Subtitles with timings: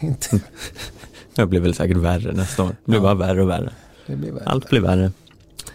[0.00, 0.40] inte.
[1.34, 2.68] Det blir väl säkert värre nästa år.
[2.68, 3.02] Det blir Ja.
[3.02, 3.70] bara värre och värre.
[4.06, 4.42] Det blir väl.
[4.46, 5.12] Allt blir värre.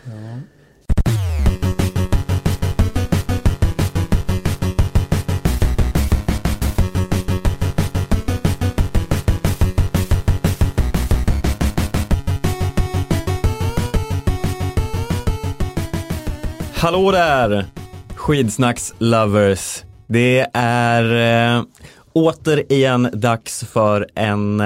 [0.06, 0.12] Ja.
[16.74, 17.66] Hallå där!
[18.16, 19.84] Skidsnacks lovers.
[20.08, 21.04] Det är
[21.58, 21.64] eh,
[22.16, 24.64] återigen dags för en,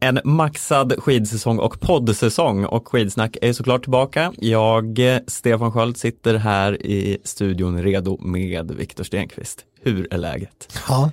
[0.00, 4.32] en maxad skidsäsong och poddsäsong och skidsnack är såklart tillbaka.
[4.36, 9.60] Jag, Stefan Sköld, sitter här i studion redo med Viktor Stenqvist.
[9.82, 10.78] Hur är läget?
[10.88, 11.10] Ja,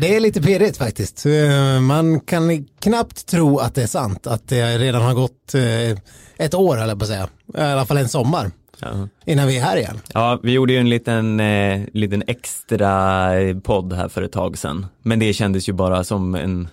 [0.00, 1.26] det är lite pirrigt faktiskt.
[1.26, 5.98] Eh, man kan knappt tro att det är sant, att det redan har gått eh,
[6.46, 7.28] ett år, eller på att säga.
[7.58, 8.50] I alla fall en sommar,
[8.84, 9.08] Ja.
[9.32, 10.00] innan vi är här igen.
[10.14, 14.86] Ja, vi gjorde ju en liten, eh, liten extra podd här för ett tag sedan.
[15.02, 16.68] Men det kändes ju bara som en,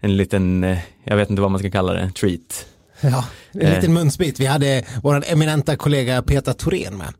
[0.00, 2.66] en liten, eh, jag vet inte vad man ska kalla det, treat.
[3.00, 3.74] Ja, en Eh.
[3.74, 4.40] liten munsbit.
[4.40, 7.14] Vi hade vår eminenta kollega Petra Thorén med.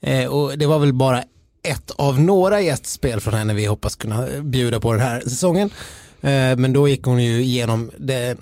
[0.00, 1.22] Eh, och det var väl bara
[1.68, 5.70] ett av några gästspel från henne vi hoppas kunna bjuda på den här säsongen.
[6.20, 8.36] Eh, men då gick hon ju igenom det,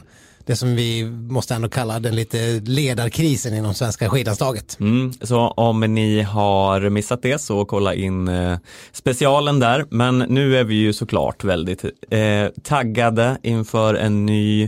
[0.46, 4.76] det som vi måste ändå kalla den lite ledarkrisen inom svenska skidlandslaget.
[4.80, 8.58] Mm, så om ni har missat det så kolla in eh,
[8.92, 9.84] specialen där.
[9.90, 14.62] Men nu är vi ju såklart väldigt eh, taggade inför en ny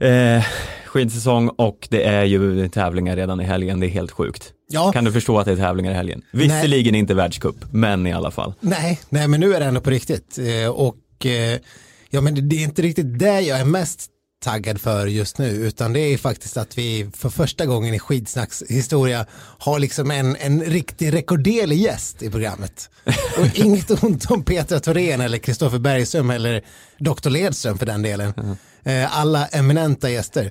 [0.00, 0.44] eh,
[0.86, 3.80] skidsäsong och det är ju tävlingar redan i helgen.
[3.80, 4.52] Det är helt sjukt.
[4.68, 6.22] Ja, Kan du förstå att det är tävlingar i helgen?
[6.32, 8.54] Visserligen inte världscup, men i alla fall.
[8.60, 10.38] nej, nej, men nu är det ändå på riktigt.
[10.38, 11.58] Eh, och eh,
[12.10, 14.10] ja, men det- det är inte riktigt det jag är mest
[14.44, 18.62] taggad för just nu, utan det är faktiskt att vi för första gången i skidsnacks
[18.68, 19.26] historia
[19.58, 22.90] har liksom en, en riktig rekorderlig gäst i programmet.
[23.38, 26.62] Och inget ont om Petra Thorén eller Kristoffer Bergström eller
[26.98, 27.30] Dr.
[27.30, 28.32] Ledström för den delen.
[28.84, 30.50] Eh, Alla eminenta gäster.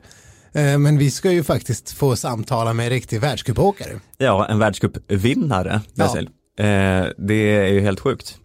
[0.53, 3.99] Eh, Men vi ska ju faktiskt få samtala med en riktig världscupåkare.
[4.17, 5.81] Ja, en världscupvinnare.
[5.93, 6.17] Ja.
[6.17, 8.37] Eh, det är ju helt sjukt.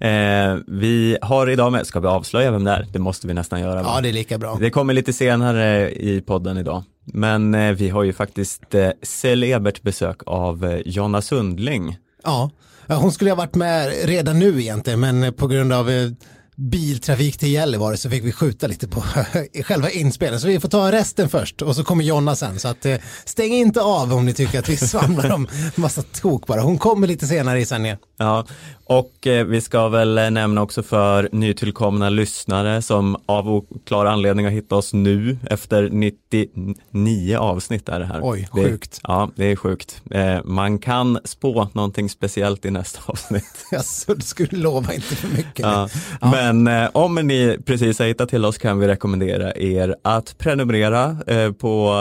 [0.00, 2.86] Eh, vi har idag med, ska vi avslöja vem det är?
[2.92, 3.80] Det måste vi nästan göra.
[3.80, 4.56] Ja, det är lika bra.
[4.60, 6.82] Det kommer lite senare i podden idag.
[7.04, 11.96] Men eh, vi har ju faktiskt eh, celebert besök av eh, Jonna Sundling.
[12.24, 12.50] Ja,
[12.90, 16.10] Ja, hon skulle ha varit med redan nu egentligen, men på grund av eh,
[16.60, 19.00] biltrafik till Gällivare så fick vi skjuta lite på
[19.64, 20.40] själva inspelningen.
[20.40, 22.58] Så vi får ta resten först och så kommer Jonna sen.
[22.58, 26.46] Så att, eh, stäng inte av om ni tycker att vi svamlar om massa tok
[26.46, 26.60] bara.
[26.60, 27.98] Hon kommer lite senare i sändningen.
[28.18, 28.46] Ja,
[28.84, 34.46] och eh, vi ska väl eh, nämna också för nytillkomna lyssnare som av oklar anledning
[34.46, 38.20] har hittat oss nu efter 99 avsnitt är det här.
[38.22, 39.00] Oj, det, sjukt.
[39.02, 40.02] Ja, det är sjukt.
[40.10, 43.66] Eh, man kan spå någonting speciellt i nästa avsnitt.
[43.76, 45.58] Alltså, du skulle lova inte för mycket.
[45.58, 45.88] Ja.
[46.20, 46.30] Ja.
[46.30, 51.16] Men eh, om ni precis har hittat till oss kan vi rekommendera er att prenumerera
[51.26, 51.94] eh, på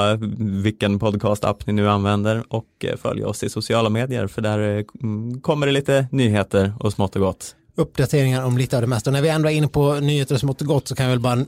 [0.64, 4.84] vilken podcastapp ni nu använder och eh, följa oss i sociala medier för där eh,
[5.04, 7.56] mm, kommer det lite nyheter och smått och gott.
[7.76, 9.10] uppdateringar om lite av det mesta.
[9.10, 11.12] Och när vi ändå är inne på nyheter och smått och gott så kan jag
[11.12, 11.46] väl bara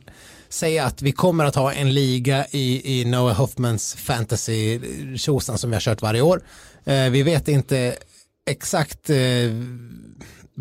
[0.49, 4.79] säga att vi kommer att ha en liga i, i Noah Hoffmans fantasy
[5.17, 6.41] tjosan som vi har kört varje år.
[6.85, 7.95] Eh, vi vet inte
[8.49, 9.17] exakt eh,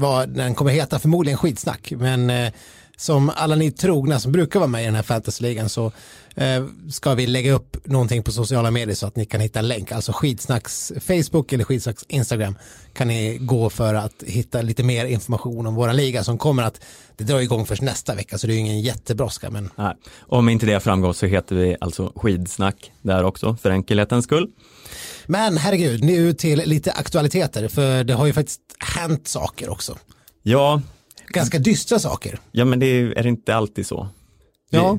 [0.00, 2.52] vad den kommer heta, förmodligen skitsnack, men eh,
[2.96, 5.92] som alla ni trogna som brukar vara med i den här fantasyligan så
[6.34, 9.92] eh, ska vi lägga upp någonting på sociala medier så att ni kan hitta länk,
[9.92, 12.58] alltså skitsnacks Facebook eller skitsnacks Instagram
[12.92, 16.80] kan ni gå för att hitta lite mer information om våra liga som kommer att,
[17.16, 19.94] det drar igång först nästa vecka så det är ju ingen jättebrådska men Nej.
[20.20, 24.48] Om inte det framgår så heter vi alltså skidsnack där också för enkelhetens skull
[25.26, 29.98] men herregud, nu till lite aktualiteter för det har ju faktiskt hänt saker också.
[30.42, 30.82] Ja,
[31.28, 32.40] Ganska dystra saker.
[32.52, 34.08] ja men det är, är det inte alltid så.
[34.70, 34.98] Vi, Ja.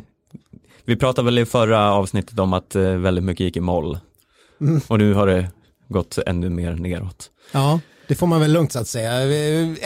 [0.85, 3.99] vi pratade väl i förra avsnittet om att eh, väldigt mycket gick i moll.
[4.61, 4.81] Mm.
[4.87, 5.49] Och nu har det
[5.87, 7.29] gått ännu mer neråt.
[7.51, 9.11] Ja, det får man väl lugnt så att säga.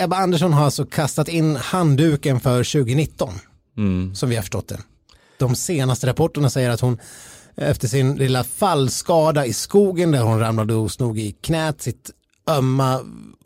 [0.04, 3.34] Ebba Andersson har alltså kastat in handduken för 2019,
[3.78, 4.16] Mm.
[4.16, 4.80] som vi har förstått det.
[5.38, 6.98] De senaste rapporterna säger att hon
[7.58, 12.12] efter sin lilla fallskada i skogen där hon ramlade och slog i knät, sitt
[12.50, 13.00] ömma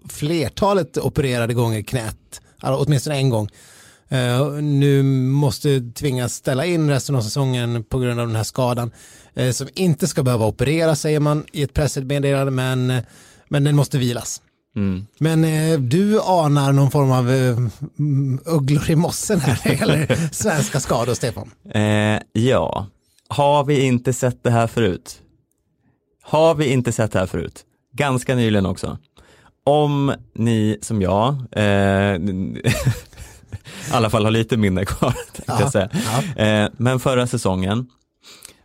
[0.09, 3.49] flertalet opererade gånger knät, alltså åtminstone en gång.
[4.09, 8.91] Eh, nu måste tvingas ställa in resten av säsongen på grund av den här skadan.
[9.33, 13.03] eh, som inte ska behöva operera säger man i ett pressmeddelande men, eh,
[13.47, 14.41] men den måste vilas.
[14.75, 15.05] Mm.
[15.17, 15.41] Men
[15.89, 17.29] du anar någon form av
[18.45, 21.51] ugglor i mossen här gäller svenska skador, Stefan.
[22.33, 22.87] Ja,
[23.29, 25.21] har vi inte sett det här förut?
[26.21, 27.65] Har vi inte sett det här förut?
[27.93, 28.97] Ganska nyligen också.
[29.63, 31.63] Om ni som jag, eh,
[32.15, 32.71] i
[33.91, 35.13] alla fall har lite minne kvar.
[35.47, 35.89] Ja, säga.
[36.35, 36.43] ja.
[36.43, 37.87] Eh, men förra säsongen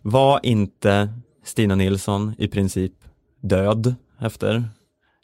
[0.02, 1.08] var inte
[1.44, 2.93] Stina Nilsson i princip
[3.43, 4.69] död efter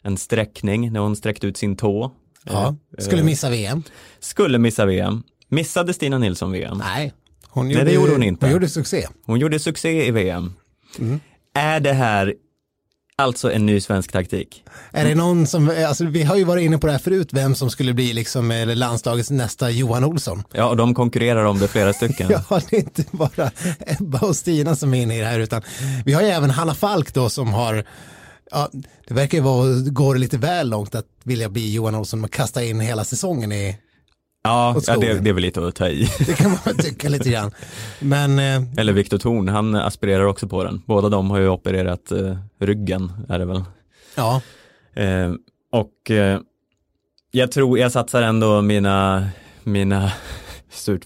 [0.03, 2.11] en sträckning när hon sträckte ut sin tå.
[2.45, 3.83] Ja, Eh, skulle missa VM.
[4.19, 5.23] skulle missa VM.
[5.49, 6.77] Missade Stina Nilsson VM?
[6.77, 7.13] Nej,
[7.53, 8.45] hon Nej, det gjorde hon inte.
[8.45, 9.07] Hon gjorde succé.
[9.25, 10.53] Hon gjorde succé i VM.
[10.99, 11.19] Mm.
[11.53, 12.33] Är det här
[13.15, 14.63] alltså en ny svensk taktik?
[14.91, 17.55] Är det någon som, alltså vi har ju varit inne på det här förut, vem
[17.55, 20.43] som skulle bli liksom eh, landslagets nästa Johan Olsson.
[20.53, 22.31] Ja, och de konkurrerar om det flera stycken.
[22.49, 25.61] Ja, det är inte bara Ebba och Stina som är inne i det här, utan
[26.05, 27.83] vi har ju även Hanna Falk då som har,
[28.51, 28.69] ja,
[29.07, 32.63] det verkar ju vara, går lite väl långt att vilja bli Johan Olsson och kasta
[32.63, 33.77] in hela säsongen i,
[34.43, 36.09] Ja, ja det, det är väl lite att ta i.
[36.19, 37.51] det kan man tycka lite grann.
[37.99, 40.81] Men eh, Eller Viktor Thorn, han aspirerar också på den.
[40.85, 43.63] Båda de har ju opererat eh, ryggen, är det väl.
[44.15, 44.41] ja,
[44.93, 45.33] Eh,
[45.71, 46.39] och eh,
[47.31, 49.27] jag tror, jag satsar ändå mina,
[49.63, 50.11] mina
[50.71, 51.05] surt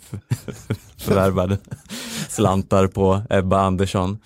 [0.97, 1.57] förvärvade
[2.29, 4.17] slantar på Ebba Andersson.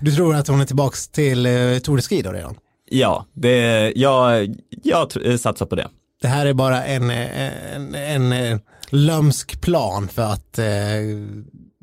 [0.00, 2.56] du tror att hon är tillbaka till eh, Tour de Ski då redan?
[2.90, 5.88] Ja, det, jag, jag eh, satsar på det.
[6.22, 8.58] Det här är bara en, eh, en, en, eh,
[8.90, 10.64] lömsk plan för att, eh,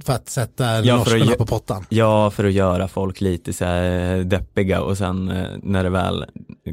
[0.06, 1.85] för att sätta Ja, att norskorna ge- på pottan.
[1.89, 6.25] Ja, för att göra folk lite så här deppiga och sen eh, när det väl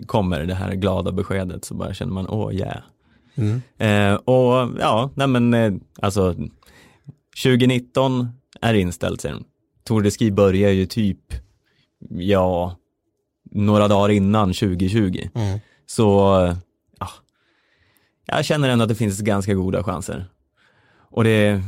[0.07, 2.77] kommer det här glada beskedet så bara känner man, åh yeah.
[3.35, 3.63] Mm.
[3.79, 5.73] Eh, och ja, nej men eh,
[6.03, 6.35] alltså
[7.45, 8.29] 2019
[8.61, 9.45] är inställt sen.
[9.85, 11.19] Tour de Ski börjar ju typ,
[12.11, 12.77] ja,
[13.51, 15.29] några dagar innan 2020.
[15.35, 15.59] Mm.
[15.87, 16.56] Så, eh,
[18.31, 20.27] jag känner ändå att det finns ganska goda chanser.
[21.11, 21.62] Och det,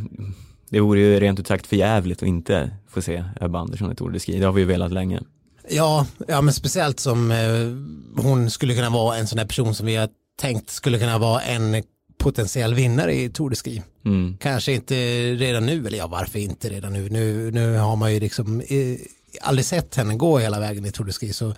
[0.69, 3.95] det vore ju rent ut sagt för jävligt att inte få se Ebba Andersson i
[3.95, 4.39] Tour de Ski.
[4.39, 5.21] Det har vi ju velat länge.
[5.69, 9.87] Ja, ja, men speciellt som eh, hon skulle kunna vara en sån här person som
[9.87, 10.09] vi har
[10.41, 11.83] tänkt skulle kunna vara en
[12.19, 13.83] potentiell vinnare i Tour de Ski.
[14.05, 14.37] Mm.
[14.41, 14.95] Kanske inte
[15.35, 17.09] redan nu, eller ja varför inte redan nu.
[17.09, 18.99] Nu, nu har man ju liksom eh,
[19.41, 21.55] aldrig sett henne gå hela vägen i Tour de Ski så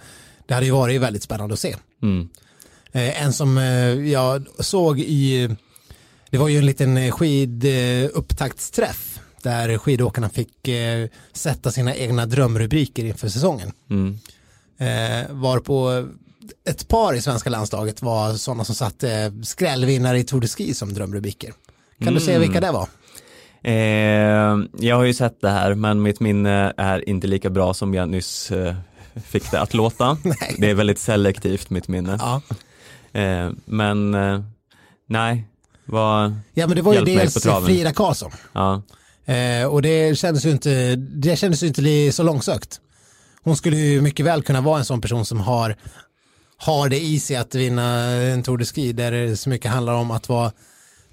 [0.47, 1.77] det hade ju varit väldigt spännande att se.
[2.03, 2.29] Mm.
[2.94, 5.49] Eh, en som eh, jag såg i,
[6.31, 13.29] det var ju en liten skidupptaktsträff där skidåkarna fick eh, sätta sina egna drömrubriker inför
[13.29, 13.73] säsongen.
[13.91, 14.19] Mm.
[14.79, 16.08] Eh, var på
[16.69, 20.94] ett par i svenska landslaget var sådana som satte skrällvinnare i Tour de Ski som
[20.94, 21.52] drömrubriker.
[22.05, 22.49] Kan du säga Mm.
[22.49, 22.88] vilka det var?
[23.62, 27.94] Eh, jag har ju sett det här men mitt minne är inte lika bra som
[27.94, 28.75] jag nyss eh,
[29.26, 30.19] fick det att låta.
[30.58, 32.17] Det är väldigt selektivt mitt minne.
[32.20, 32.43] Ja.
[33.15, 34.41] Eh, men eh,
[35.07, 35.45] nej,
[35.85, 37.45] vad, ja, men det var ju dels.
[37.67, 38.31] Frida Karlsson.
[38.53, 38.83] ja,
[39.27, 42.81] Eh, och det kändes ju inte, det kändes ju inte så långsökt.
[43.43, 45.77] Hon skulle ju mycket väl kunna vara en sån person som har,
[46.57, 49.95] har det i sig att vinna en Tour de Ski där det så mycket handlar
[49.95, 50.53] om att vara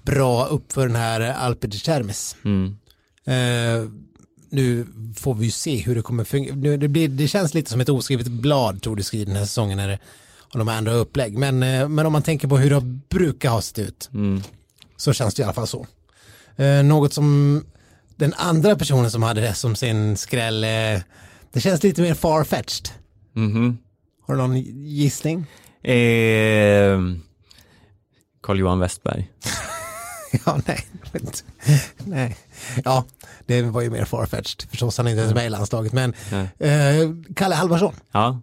[0.02, 2.36] bra upp för den här Alpe de Cermis.
[2.44, 2.76] mm,
[3.24, 3.88] Eh,
[4.50, 6.54] nu får vi ju se hur det kommer fungera.
[6.54, 9.44] Nu, det, blir, det känns lite som ett oskrivet blad Tour de Ski den här
[9.44, 9.98] säsongen när det,
[10.54, 11.38] om de har andra upplägg.
[11.38, 14.42] Men, eh, men om man tänker på hur det brukar ha sett ut mm,
[14.96, 15.86] så känns det i alla fall så.
[16.56, 17.64] Eh, något som
[18.16, 21.00] den andra personen som hade det som sin skräll, eh,
[21.52, 22.88] det känns lite mer farfetched.
[23.32, 23.78] mhm.
[24.26, 24.56] Har du någon
[24.86, 25.46] gissning?
[25.82, 26.98] Eh,
[28.42, 29.30] Carl-Johan Westberg.
[30.46, 30.86] ja, nej.
[31.96, 32.36] nej.
[32.84, 33.04] Ja,
[33.46, 34.70] det var ju mer farfetched.
[34.70, 35.92] Förstås, han är inte ens med i landslaget.
[35.92, 36.14] Men
[36.58, 37.94] eh, Kalle Halvarsson.
[38.12, 38.40] Ja.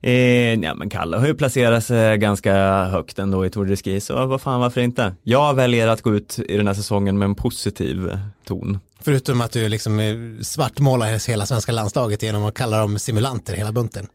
[0.00, 0.12] Eh,
[0.54, 4.26] ja men Kalle har ju placerat sig ganska högt ändå i Tour de Ski, så
[4.26, 5.14] vad fan varför inte?
[5.22, 8.78] Jag väljer att gå ut i den här säsongen med en positiv ton.
[9.00, 13.72] Förutom att du liksom eh, svartmålar hela svenska landslaget genom att kalla dem simulanter hela
[13.72, 14.06] bunten.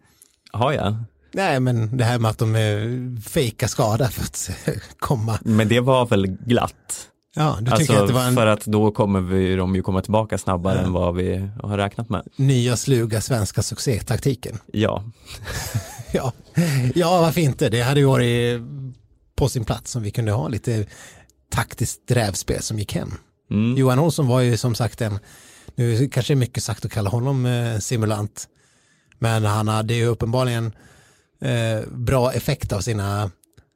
[0.52, 0.96] Har jag?
[1.32, 4.50] Nej, men det här med att de eh, fejkar skada för att
[5.00, 5.40] komma.
[5.42, 7.10] Men det var väl glatt?
[7.36, 9.82] Ja, du tycker Alltså att det var en för att då kommer vi, de ju
[9.82, 10.82] komma tillbaka snabbare Ja.
[10.84, 12.28] än vad vi har räknat med.
[12.36, 14.58] nya sluga svenska succétaktiken.
[14.74, 15.04] Ja,
[16.12, 16.32] Ja.
[16.96, 17.70] ja, varför inte?
[17.70, 18.62] Det hade ju varit
[19.36, 20.86] på sin plats om vi kunde ha lite
[21.52, 23.12] taktiskt rävspel som gick hem.
[23.52, 23.78] mm.
[23.78, 25.20] Johan Olsson var ju som sagt en,
[25.76, 28.48] nu kanske det är mycket sagt att kalla honom eh, simulant,
[29.20, 30.66] men han hade ju uppenbarligen
[31.42, 33.32] eh, bra effekt av sina,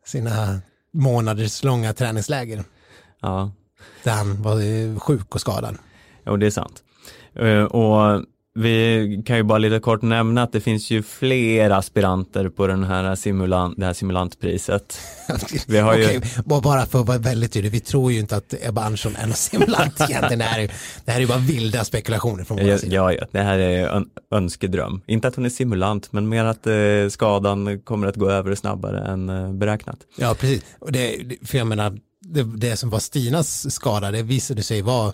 [0.05, 0.59] sina
[0.93, 2.63] månaders långa träningsläger
[3.21, 3.51] ja.
[4.03, 5.77] där han var sjuk och skadad.
[6.25, 6.83] Jo, det är sant.
[7.35, 8.23] Eh, Och
[8.59, 12.83] vi kan ju bara lite kort nämna att det finns ju fler aspiranter på den
[12.83, 14.99] här simulant, det här simulantpriset.
[15.67, 18.53] Vi har ju- Okej, bara- för att vara väldigt tydlig, vi tror ju inte att
[18.61, 20.39] Ebba Andersson är någon simulant egentligen.
[20.39, 20.71] Det här är,
[21.05, 22.95] det här är bara vilda spekulationer från vår Ja, sida.
[22.95, 25.01] ja, ja, det här är en önskedröm.
[25.07, 26.73] Inte att hon är simulant, men mer att eh,
[27.09, 29.97] skadan kommer att gå över snabbare än eh, beräknat.
[30.17, 30.63] Ja, precis.
[30.79, 35.13] Och det- för jag menar, det, det som var Stinas skada, det visade sig vara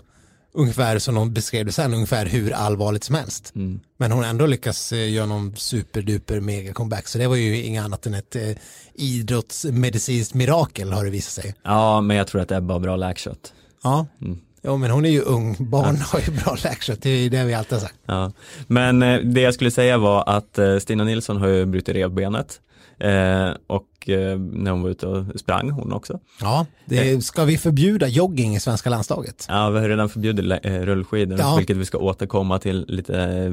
[0.54, 3.52] ungefär som de beskrev det sen, ungefär hur allvarligt som helst.
[3.54, 3.80] Mm.
[3.96, 7.84] Men hon ändå lyckas eh, göra någon superduper mega comeback, så det var ju inget
[7.84, 8.50] annat än ett eh,
[8.94, 11.54] idrottsmedicinskt mirakel har det visat sig.
[11.62, 13.52] Ja, men jag tror att Ebba har bra läkkött.
[13.82, 14.06] Ja.
[14.20, 14.38] Mm.
[14.62, 17.44] ja, men hon är ju ung, barn har ju bra läkkött, det är ju det
[17.44, 17.98] vi alltid har sagt.
[18.06, 18.32] Ja.
[18.66, 22.60] Men eh, det jag skulle säga var att eh, Stina Nilsson har ju brutit revbenet
[22.98, 26.20] eh, och eh, när hon var ute och sprang hon också.
[26.40, 29.46] Ja, det, ska vi förbjuda jogging i svenska landslaget?
[29.48, 31.56] Ja, vi har redan förbjudit eh, rullskidor, Ja.
[31.56, 33.52] vilket vi ska återkomma till lite eh,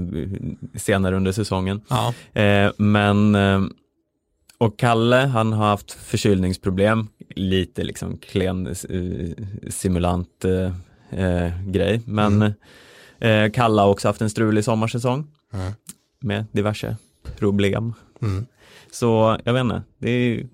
[0.79, 1.81] senare under säsongen.
[1.89, 3.62] Ja, Eh, men, eh,
[4.57, 8.74] och Kalle, han har haft förkylningsproblem, lite liksom klen eh,
[9.69, 12.01] simulant eh, eh, grej.
[12.05, 12.41] Men
[13.19, 15.71] eh, Kalle har också haft en strulig sommarsäsong Mm.
[16.21, 16.95] med diverse
[17.38, 17.93] problem.
[18.21, 18.45] mm.
[18.92, 20.48] Så jag vet inte, det är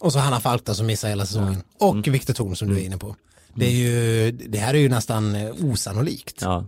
[0.00, 1.62] Och så Hanna Falk som missar hela säsongen.
[1.78, 2.12] Och Mm.
[2.12, 3.16] Viktor Thorn som du är inne på.
[3.54, 6.42] Det, är ju, det här är ju nästan eh, osannolikt.
[6.42, 6.64] ja.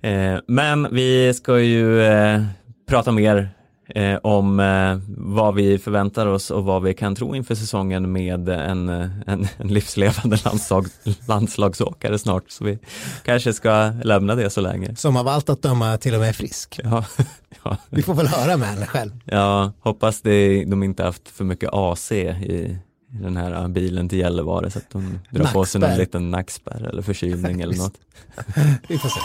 [0.00, 2.44] Eh, men vi ska ju eh,
[2.88, 3.50] prata mer
[3.88, 8.48] eh, om eh, vad vi förväntar oss och vad vi kan tro inför säsongen med
[8.48, 10.86] en, eh, en, en livslevande landslag,
[11.28, 12.50] landslagsåkare snart.
[12.50, 12.78] Så vi
[13.24, 14.96] kanske ska lämna det så länge.
[14.96, 16.80] Som av allt att döma till och med är frisk.
[16.84, 17.04] Ja,
[17.64, 19.10] ja, Vi får väl höra med henne själv.
[19.24, 22.78] ja hoppas det, de inte haft för mycket AC i
[23.08, 26.88] den här eh, bilen till Gällivare så att de drar på sig någon liten nackspärr
[26.88, 27.94] eller förkylning eller något.
[28.88, 29.20] Vi får se.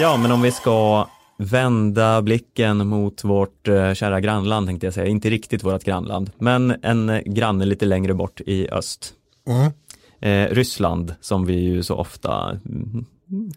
[0.00, 1.06] Ja, men om vi ska
[1.38, 6.76] vända blicken mot vårt eh, kära grannland tänkte jag säga, inte riktigt vårt grannland, men
[6.82, 9.14] en eh, granne lite längre bort i öst.
[9.48, 9.72] Mm.
[10.20, 13.04] Eh, Ryssland som vi ju så ofta mm,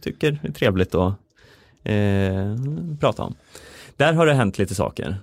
[0.01, 1.13] tycker är trevligt att
[1.83, 2.55] eh,
[3.00, 3.36] prata om.
[3.98, 5.17] Där har det hänt lite saker.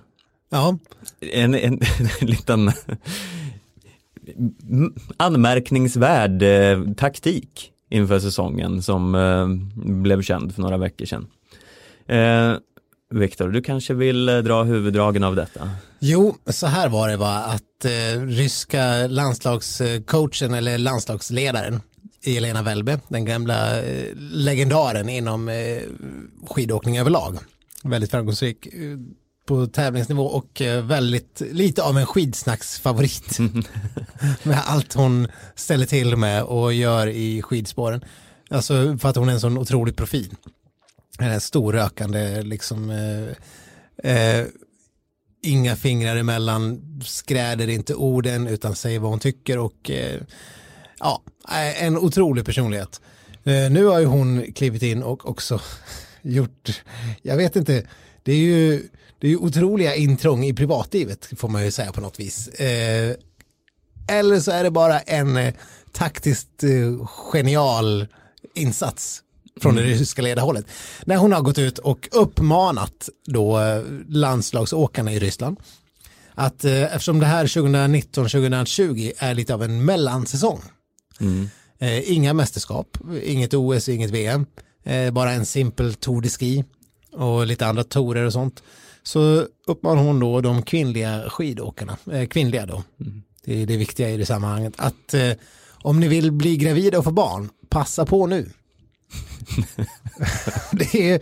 [0.49, 0.77] Ja,
[1.19, 2.71] En, en, en liten
[4.67, 6.43] mm, anmärkningsvärd
[6.97, 9.11] taktik inför säsongen som
[9.75, 11.27] blev känd för några veckor sedan.
[12.07, 12.53] Eh,
[13.09, 15.69] Viktor, du kanske vill eh, dra huvuddragen av detta?
[15.99, 21.81] jo, så här var det va, att eh, ryska landslagscoachen eller landslagsledaren
[22.23, 25.81] Elena Välbe, den gamla eh, legendaren inom eh,
[26.47, 27.37] skidåkning överlag,
[27.83, 28.97] väldigt framgångsrik eh,
[29.45, 33.37] på tävlingsnivå och eh, väldigt lite av en skidsnacksfavorit
[34.43, 38.01] med allt hon ställer till med och gör i skidspåren.
[38.49, 40.35] Alltså för att hon är en sån otrolig profil.
[41.19, 44.45] En storrökande liksom eh, eh,
[45.41, 50.21] inga fingrar emellan, skräder inte orden utan säger vad hon tycker och eh,
[50.99, 53.01] ja, eh, en otrolig personlighet.
[53.43, 55.61] Eh, nu har ju hon klivit in och också
[56.21, 56.83] gjort,
[57.21, 57.87] jag vet inte,
[58.23, 62.01] det är ju, det är ju otroliga intrång i privatlivet får man ju säga på
[62.01, 62.47] något vis.
[62.47, 63.15] Eh,
[64.07, 65.53] eller så är det bara en eh,
[65.91, 68.07] taktiskt eh, genial
[68.55, 69.23] insats
[69.61, 70.65] från det ryska ledarhållet.
[71.05, 75.57] När hon har gått ut och uppmanat då eh, landslagsåkarna i Ryssland
[76.33, 80.61] att eh, eftersom det här 2019-2020 är lite av en mellansäsong,
[81.19, 81.49] Mm.
[81.79, 84.45] eh, inga mästerskap, inget OS, inget VM,
[84.83, 86.63] eh, bara en simpel Tour de Ski
[87.13, 88.63] och lite andra tourer och sånt,
[89.03, 92.83] så uppmanar hon då de kvinnliga skidåkarna, eh, kvinnliga då,
[93.45, 95.31] det är det viktiga i det sammanhanget, att eh,
[95.83, 98.49] om ni vill bli gravida och få barn, passa på nu.
[100.71, 101.15] det, är,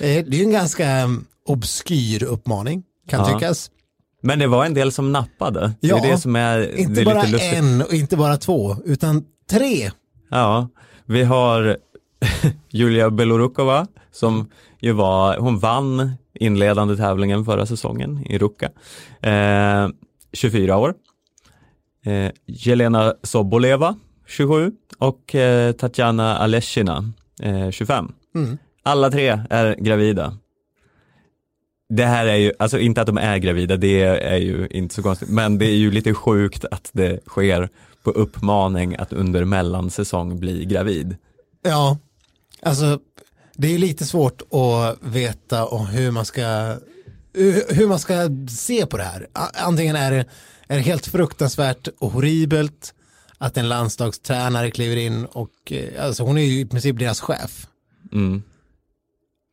[0.00, 3.32] eh, det är en ganska mm, obskyr uppmaning, kan Ja.
[3.34, 3.70] tyckas.
[4.22, 5.72] Men det var en del som nappade.
[5.80, 7.52] Ja, det är det som är, Inte är bara lustigt.
[7.52, 9.90] en och inte bara två, utan tre.
[10.30, 10.68] Ja,
[11.06, 11.76] vi har
[12.70, 14.50] Julia Belorukova som
[14.80, 18.70] ju var, hon vann inledande tävlingen förra säsongen i Ruka.
[19.20, 19.88] Eh,
[20.32, 20.94] 24 år.
[22.04, 27.12] Eh, Jelena Soboleva, 27 och eh, Tatjana Aleshina,
[27.42, 28.12] eh, 25.
[28.34, 28.58] Mm.
[28.82, 30.36] Alla tre är gravida.
[31.88, 35.02] Det här är ju, alltså inte att de är gravida, det är ju inte så
[35.02, 37.68] konstigt, men det är ju lite sjukt att det sker
[38.02, 41.16] på uppmaning att under mellansäsong bli gravid.
[41.62, 41.98] Ja,
[42.62, 42.98] alltså
[43.54, 46.76] det är lite svårt att veta om hur man ska
[47.68, 48.14] hur man ska
[48.48, 49.26] se på det här.
[49.54, 50.24] Antingen är det,
[50.66, 52.94] är det helt fruktansvärt och horribelt
[53.42, 57.66] att en landslagstränare kliver in och eh, alltså hon är ju i princip deras chef
[58.12, 58.42] Mm.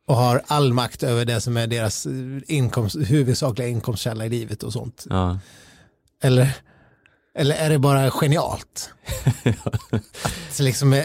[0.06, 2.12] och har all makt över det som är deras eh,
[2.46, 5.06] inkomst, huvudsakliga inkomstkälla i livet och sånt.
[5.10, 5.38] Ja.
[6.22, 6.52] Eller,
[7.34, 8.90] eller är det bara genialt?
[10.50, 11.04] att liksom eh,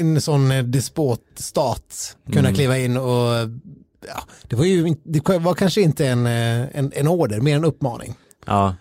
[0.00, 2.54] en sån despotstat kunna Mm.
[2.54, 3.34] kliva in och
[4.08, 8.14] ja, det var ju det var kanske inte en, en, en order, mer en uppmaning.
[8.46, 8.74] ja.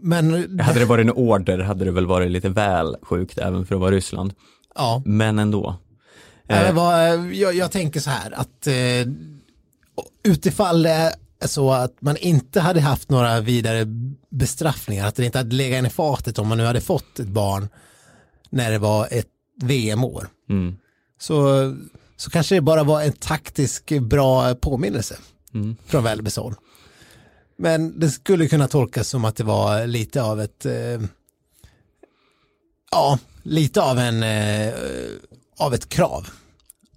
[0.00, 3.74] Men Hade det varit en order hade det väl varit lite väl sjukt även för
[3.74, 4.34] att vara Ryssland.
[4.74, 5.76] ja, Men ändå.
[6.48, 9.12] Eh, men vad, jag, jag tänker så här att eh,
[10.22, 13.84] utifall det är så att man inte hade haft några vidare
[14.30, 17.28] bestraffningar, att det inte hade legat en i fatet om man nu hade fått ett
[17.28, 17.68] barn
[18.50, 19.28] när det var ett
[19.62, 20.76] VM-år, mm,
[21.20, 21.74] så,
[22.16, 25.16] så kanske det bara var en taktisk bra påminnelse
[25.54, 25.76] mm.
[25.86, 26.54] från Välbys håll.
[27.58, 31.00] Men det skulle kunna tolkas som att det var lite av ett, eh,
[32.90, 34.74] ja, lite av en, eh,
[35.58, 36.28] av ett krav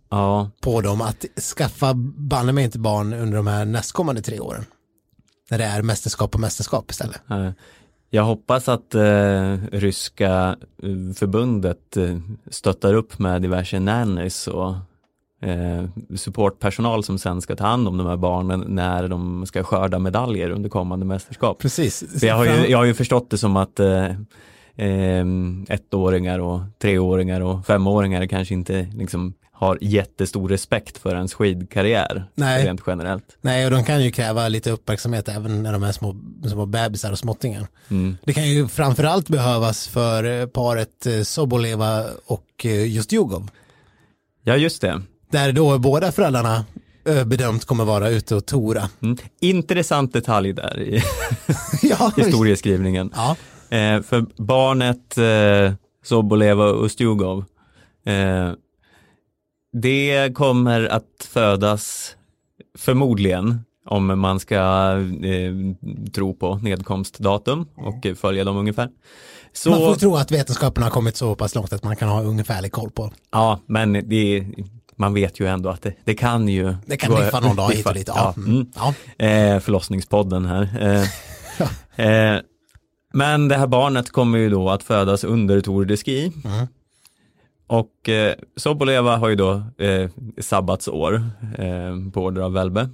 [0.09, 1.25] Ja, på dem att
[1.57, 4.65] skaffa banne mig inte barn under de här nästkommande tre åren.
[5.49, 7.21] När det är mästerskap och mästerskap istället.
[8.09, 14.75] jag hoppas att eh, ryska eh, förbundet eh, stöttar upp med diverse nannies och
[15.41, 15.83] eh,
[16.15, 20.49] supportpersonal som sen ska ta hand om de här barnen när de ska skörda medaljer
[20.49, 21.59] under kommande mästerskap.
[21.59, 22.23] Precis.
[22.23, 24.05] Jag, har ju, jag har ju förstått det som att eh,
[24.75, 25.25] eh,
[25.67, 32.65] ettåringar och treåringar och femåringar kanske inte liksom har jättestor respekt för ens skidkarriär Nej.
[32.65, 33.37] rent generellt.
[33.41, 36.15] Nej, och de kan ju kräva lite uppmärksamhet även när de är små,
[36.49, 37.67] små bebisar och småttingar.
[37.89, 38.17] Mm.
[38.23, 43.49] Det kan ju framförallt behövas för eh, paret Soboleva och just Jugov.
[44.43, 45.01] Ja, just det.
[45.31, 46.65] Där då båda föräldrarna
[47.25, 48.89] bedömt kommer vara ute och tora.
[49.01, 49.17] Mm.
[49.41, 51.01] Intressant detalj där i
[51.81, 53.11] ja, historieskrivningen.
[53.15, 53.35] ja,
[53.69, 57.45] Eh, för barnet eh, Soboleva och Ustjugov,
[58.05, 58.51] eh,
[59.73, 62.15] det kommer att födas
[62.77, 64.55] förmodligen om man ska
[65.23, 65.53] eh,
[66.13, 68.89] tro på nedkomstdatum och eh, följa dem ungefär.
[69.53, 72.21] Så, man får tro att vetenskapen har kommit så pass långt att man kan ha
[72.21, 73.11] ungefärlig koll på.
[73.31, 74.45] Ja, men det,
[74.99, 77.69] man vet ju ändå att det, det kan ju Det kan gå- diffa någon dag
[77.71, 78.07] hit och dit.
[78.07, 78.33] Ja.
[78.37, 78.65] Ja, Mm.
[78.75, 78.93] Ja.
[79.25, 80.69] Eh, förlossningspodden här.
[80.81, 82.39] Eh, eh,
[83.13, 86.31] men det här barnet kommer ju då att födas under Tour de Ski.
[86.45, 86.67] Mm.
[87.67, 90.09] Och eh, Soboleva har ju då eh,
[90.41, 91.15] sabbatsår
[91.57, 92.89] eh, på order av Välbe.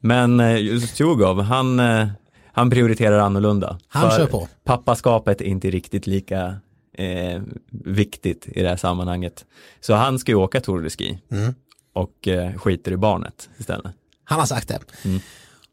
[0.00, 2.08] Men eh, Tjugov, han, eh,
[2.52, 3.78] han prioriterar annorlunda.
[3.88, 4.48] Han kör på.
[4.64, 6.56] Pappaskapet är inte riktigt lika
[7.00, 9.44] eh, viktigt i det här sammanhanget.
[9.80, 11.54] Så han ska ju åka Tour de Ski Mm.
[11.92, 13.92] och eh, skiter i barnet istället.
[14.24, 14.78] Han har sagt det.
[15.04, 15.20] Mm.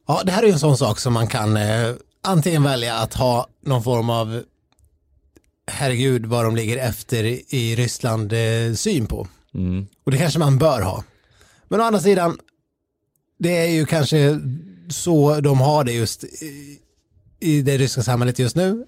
[0.07, 3.13] Ja, det här är ju en sån sak som man kan eh, antingen välja att
[3.13, 4.43] ha någon form av
[5.71, 7.23] herregud vad de ligger efter
[7.55, 9.27] i- Ryssland eh, syn på.
[9.53, 9.87] Mm.
[10.03, 11.03] Och det kanske man bör ha.
[11.67, 12.39] Men å andra sidan,
[13.39, 14.39] det är ju kanske
[14.89, 16.79] så de har det just i,
[17.39, 18.85] i det ryska samhället just nu.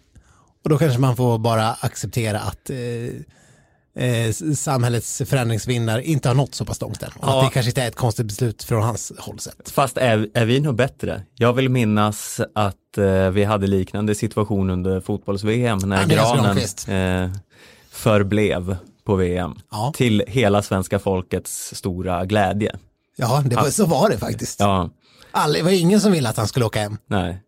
[0.64, 6.56] Och då kanske man får bara acceptera att eh, eh, samhällets förändringsvindar inte har nått
[6.56, 7.10] så pass långt än.
[7.16, 7.40] Och Ja.
[7.40, 9.70] att det kanske inte är ett konstigt beslut från hans håll sett.
[9.70, 11.24] Fast är, är vi nog bättre?
[11.36, 16.34] Jag vill minnas att eh, vi hade liknande situation under fotbolls-VM när Andreas
[16.88, 17.38] granen eh,
[17.92, 19.56] förblev på VM.
[19.72, 19.94] Ja.
[19.96, 22.76] Till hela svenska folkets stora glädje.
[23.16, 24.60] Ja, det var, så var det faktiskt.
[24.60, 24.90] Ja,
[25.32, 26.98] Alla, det var ingen som ville att han skulle åka hem.
[27.08, 27.44] nej.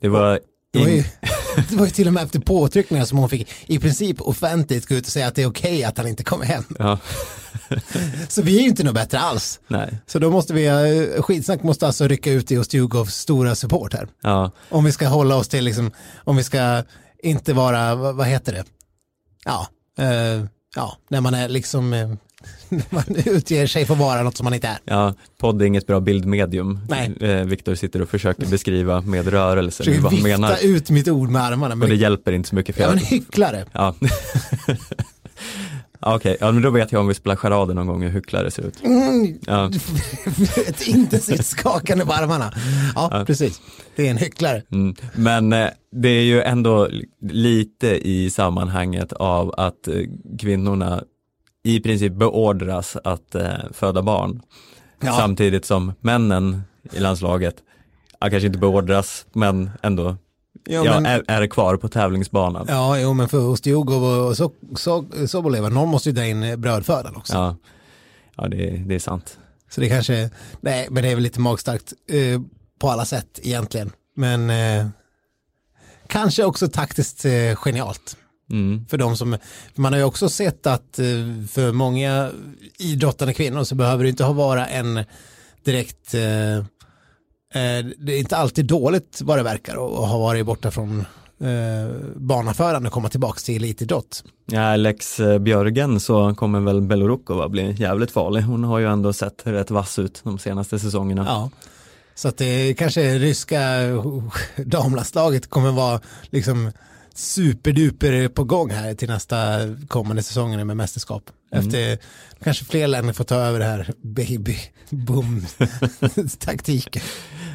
[0.00, 0.40] Det var,
[0.72, 1.04] Det var, ju,
[1.70, 4.94] det var ju till och med efter påtryckningar som hon fick i princip offentligt gå
[4.94, 6.64] ut och säga att det är okej att han inte kommer hem.
[6.78, 6.98] ja,
[8.28, 9.60] Så vi är ju inte något bättre alls.
[9.68, 13.94] nej, Så då måste vi, eh, skitsnack måste alltså rycka ut i Ostjugovs stora support
[13.94, 14.08] här.
[14.22, 15.90] ja, Om vi ska hålla oss till, liksom,
[16.24, 16.82] om vi ska
[17.22, 18.64] inte vara, vad, vad heter det?
[19.44, 20.44] Ja, eh,
[20.76, 22.10] ja, när man är liksom, eh,
[22.68, 24.78] när man utger sig för att vara något som man inte är.
[24.84, 26.78] ja, podd är inget bra bildmedium.
[26.88, 27.12] Nej.
[27.20, 30.56] Eh, Viktor sitter och försöker beskriva med rörelser Försöker vad han menar.
[30.62, 31.74] ut mitt ord med armarna.
[31.74, 33.64] Och det Men, hjälper inte så mycket för jag är en hycklare.
[33.72, 33.94] Ja.
[36.00, 38.50] Ja, Okej, ja, men då vet jag om vi spelar charader någon gång hur hycklare
[38.50, 38.84] ser ut.
[38.84, 39.70] Mm, Ja,
[40.68, 42.52] ett intensivt skakande på armarna.
[42.94, 43.24] Ja, Ja.
[43.24, 43.60] precis.
[43.96, 44.62] Det är en hycklare.
[44.72, 44.94] mm.
[45.14, 49.94] Men eh, det är ju ändå li- lite i sammanhanget av att eh,
[50.40, 51.02] kvinnorna
[51.64, 54.42] i princip beordras att eh, föda barn.
[55.00, 55.12] Ja.
[55.12, 57.56] Samtidigt som männen i landslaget,
[58.20, 60.16] ja, kanske inte beordras, men ändå
[60.66, 62.66] Ja, ja, men, är, är kvar på tävlingsbanan.
[62.68, 66.56] ja jo, men för Ostjugov och so, so, Soboleva, någon måste ju dra in eh,
[66.56, 67.34] brödfödan också.
[67.34, 67.56] Ja,
[68.36, 69.38] ja det, det är sant.
[69.70, 72.40] Så det kanske, nej, men det är väl lite magstarkt eh,
[72.78, 73.92] på alla sätt egentligen.
[74.16, 74.86] Men eh,
[76.06, 78.16] kanske också taktiskt eh, genialt.
[78.50, 78.86] Mm.
[78.86, 79.36] För de som,
[79.74, 81.06] man har ju också sett att eh,
[81.50, 82.30] för många
[82.78, 85.04] idrottande kvinnor så behöver det inte ha vara en
[85.64, 90.70] direkt, eh, eh, det är inte alltid dåligt vad det verkar och ha varit borta
[90.70, 91.04] från
[91.40, 94.24] eh, banaförande och komma tillbaka till elitidrott.
[94.46, 98.42] Ja, Alex eh, Björgen så kommer väl Belorukova bli jävligt farlig.
[98.42, 101.24] Hon har ju ändå sett rätt vass ut de senaste säsongerna.
[101.28, 101.50] Ja.
[102.14, 103.60] Så att det kanske ryska
[104.56, 106.70] damlandslaget kommer vara liksom
[107.14, 109.36] superduper på gång här till nästa
[109.88, 111.30] kommande säsongen med mästerskap.
[111.52, 111.64] Mm.
[111.66, 111.98] Efter
[112.44, 114.56] kanske fler länder får ta över det här baby
[114.90, 115.46] boom
[116.38, 117.02] taktiken.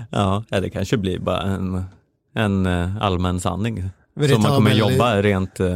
[0.10, 1.84] Ja, det kanske blir bara en,
[2.36, 3.90] en eh, allmän sanning.
[4.30, 5.68] Som man kommer jobba rent eh,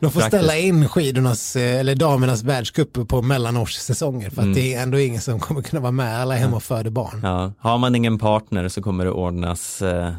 [0.00, 0.26] De får Praktiskt.
[0.26, 4.54] ställa in skidornas, eh, eller damernas världscup på mellanårssäsonger för att Mm.
[4.54, 7.20] det är ändå ingen som kommer kunna vara med, alla är hemma och föder barn.
[7.22, 10.12] Ja, har man ingen partner så kommer det ordnas eh,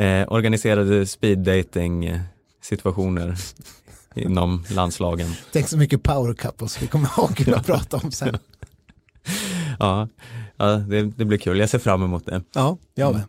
[0.00, 2.20] eh, organiserade speed dating eh,
[2.62, 3.34] situationer
[4.14, 5.34] inom landslagen.
[5.52, 8.38] Tänk så mycket power couples vi kommer ha kul att prata om sen.
[9.78, 10.08] Ja,
[10.56, 11.58] ja det, det blir kul.
[11.58, 12.42] Jag ser fram emot det.
[12.52, 13.22] Ja, jag med.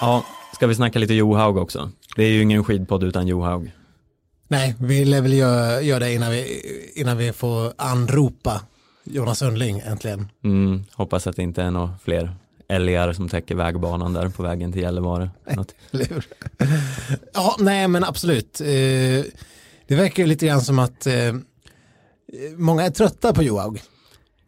[0.00, 1.90] Ja, ska vi snacka lite Johaug också?
[2.16, 3.72] Det är ju ingen skidpodd utan Johaug.
[4.48, 6.62] Nej, vi lär väl göra, göra det innan vi,
[6.94, 8.60] innan vi får anropa
[9.04, 10.28] Jonas Sundling äntligen.
[10.44, 12.36] Mm, hoppas att det inte är några fler
[12.68, 15.30] älgar som täcker vägbanan där på vägen till Gällivare.
[17.34, 18.60] Ja, nej men absolut.
[18.60, 18.66] Eh,
[19.86, 21.34] Det verkar ju lite grann som att eh,
[22.56, 23.82] många är trötta på Johaug.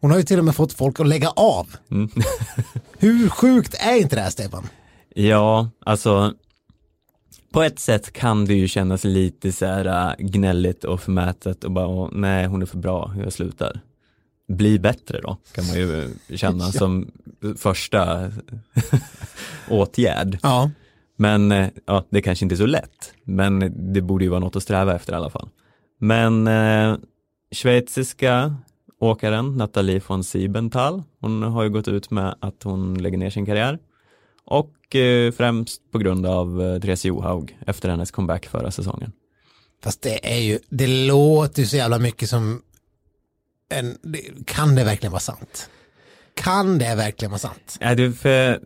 [0.01, 1.67] Hon har ju till och med fått folk att lägga av.
[1.91, 2.09] Mm.
[2.97, 4.67] Hur sjukt är inte det här Stefan?
[5.15, 6.33] Ja, alltså
[7.51, 11.71] på ett sätt kan det ju kännas lite så här äh, gnälligt och förmätet och
[11.71, 13.79] bara åh, nej hon är för bra, jag slutar.
[14.47, 16.71] Bli bättre då, kan man ju känna Ja.
[16.71, 17.11] som
[17.57, 18.31] första
[19.69, 20.39] åtgärd.
[20.43, 20.71] Ja,
[21.17, 24.63] Men ja, det kanske inte är så lätt, men det borde ju vara något att
[24.63, 25.49] sträva efter i alla fall.
[25.99, 26.97] Men eh,
[27.55, 28.55] schweiziska
[28.99, 33.45] åkaren Nathalie von Siebenthal, hon har ju gått ut med att hon lägger ner sin
[33.45, 33.79] karriär.
[34.45, 39.11] Och eh, främst på grund av eh, Therese Johaug efter hennes comeback förra säsongen.
[39.83, 42.61] fast det är ju, det låter ju så jävla mycket som
[43.69, 43.97] en,
[44.45, 45.69] kan det verkligen vara sant?
[46.35, 47.77] Kan det verkligen vara sant?
[47.79, 48.59] Ja, det för,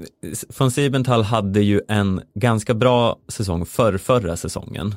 [0.60, 4.96] von Siebenthal hade ju en ganska bra säsong för förra säsongen.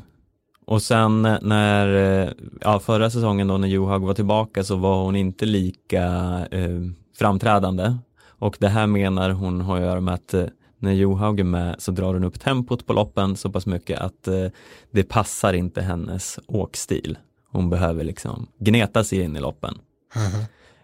[0.66, 5.46] Och sen när, ja förra säsongen då när Johaug var tillbaka så var hon inte
[5.46, 6.04] lika
[6.50, 6.80] eh,
[7.18, 7.96] framträdande.
[8.26, 10.46] Och det här menar hon har att göra med att eh,
[10.78, 14.28] när Johaug är med så drar hon upp tempot på loppen så pass mycket att
[14.28, 14.46] eh,
[14.90, 17.18] det passar inte hennes åkstil.
[17.50, 19.78] Hon behöver liksom gneta sig in i loppen.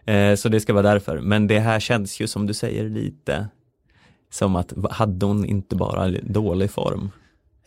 [0.07, 1.21] Eh, så det ska vara därför.
[1.21, 3.49] Men det här känns ju som du säger lite
[4.33, 7.11] som att hade hon inte bara li- dålig form?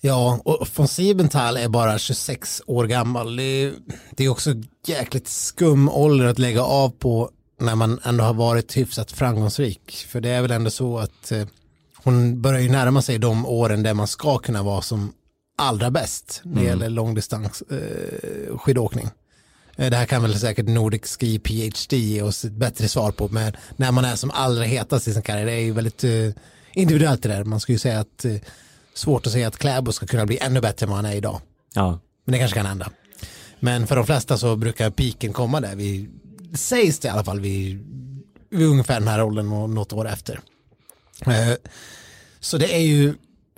[0.01, 3.35] Ja, och von Siebenthal är bara 26 år gammal.
[3.35, 3.73] Det är,
[4.11, 4.49] det är också
[4.85, 10.05] jäkligt skum ålder att lägga av på när man ändå har varit hyfsat framgångsrik.
[10.09, 11.45] För det är väl ändå så att eh,
[12.03, 15.13] hon börjar ju närma sig de åren där man ska kunna vara som
[15.57, 19.07] allra bäst när det gäller långdistans eh, skidåkning.
[19.77, 23.27] Eh, Det här kan väl säkert Nordic Ski PhD ge oss ett bättre svar på.
[23.29, 26.11] Men när man är som allra hetast i sin karriär, det är ju väldigt eh,
[26.73, 27.43] individuellt det där.
[27.43, 28.35] Man skulle ju säga att eh,
[28.93, 31.41] svårt att säga att Kläbo ska kunna bli ännu bättre än vad han är idag.
[31.73, 32.89] Ja, Men det kanske kan hända.
[33.59, 35.75] Men för de flesta så brukar piken komma där.
[35.75, 36.09] Vi
[36.55, 37.79] sägs det i alla fall vid,
[38.49, 40.39] vid ungefär den här åldern och något år efter.
[42.39, 43.13] Så det är ju,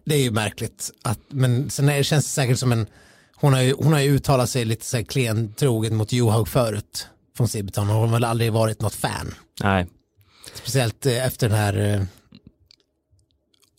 [0.06, 0.91] det är ju märkligt.
[1.01, 2.88] Att, men sen är, känns det säkert som en,
[3.36, 7.08] hon har ju, hon har ju uttalat sig lite så här klentroget mot Johaug förut.
[7.38, 7.88] Från Sibbeton.
[7.88, 9.34] Hon har väl aldrig varit något fan.
[9.63, 9.88] nej,
[10.54, 12.02] Speciellt eh, efter den här eh,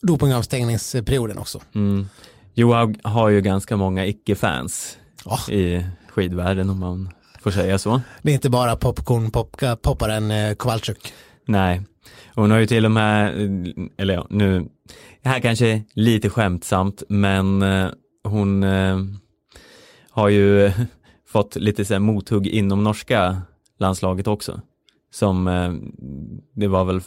[0.02, 1.60] dopingavstängningsperioden också.
[1.74, 2.08] mm.
[2.54, 5.38] Johaug har ju ganska många icke-fans Ja.
[5.54, 7.10] i skidvärlden om man
[7.42, 8.00] får säga så.
[8.22, 11.12] Det är inte bara popcorn popka, popparen eh, Kowalczyk.
[11.46, 11.82] Nej,
[12.34, 13.34] hon har ju till och med,
[13.98, 14.68] eller ja, nu,
[15.22, 17.62] det här kanske är lite skämtsamt, men
[18.24, 18.62] hon
[20.16, 20.72] har ju
[21.28, 23.42] fått lite så här mothugg inom norska
[23.78, 24.60] landslaget också.
[25.10, 25.72] Som, eh,
[26.52, 27.00] det var väl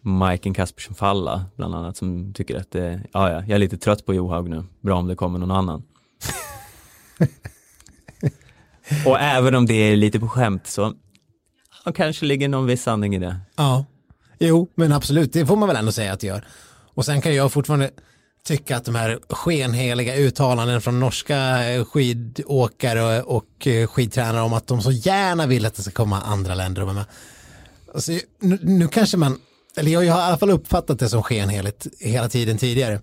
[0.00, 4.06] Majken Kaspersen Falla bland annat som tycker att det, ja, ja, jag är lite trött
[4.06, 5.82] på Johaug nu, bra om det kommer någon annan.
[9.06, 10.94] Och även om det är lite på skämt så
[11.84, 13.36] ja, kanske ligger någon viss sanning i det.
[13.56, 13.84] Ja,
[14.38, 16.44] jo, men absolut, det får man väl ändå säga att det gör.
[16.94, 17.90] Och sen kan jag fortfarande
[18.46, 24.66] tycka att de här skenheliga uttalanden från norska eh, skidåkare och eh, skidtränare om att
[24.66, 27.04] de så gärna vill att det ska komma andra länder och med.
[27.94, 29.38] Alltså, nu, nu kanske man,
[29.76, 33.00] eller jag, jag har i alla fall uppfattat det som skenheligt hela tiden tidigare.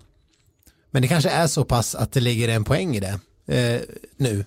[0.90, 3.80] Men det kanske är så pass att det ligger en poäng i det eh,
[4.16, 4.44] nu.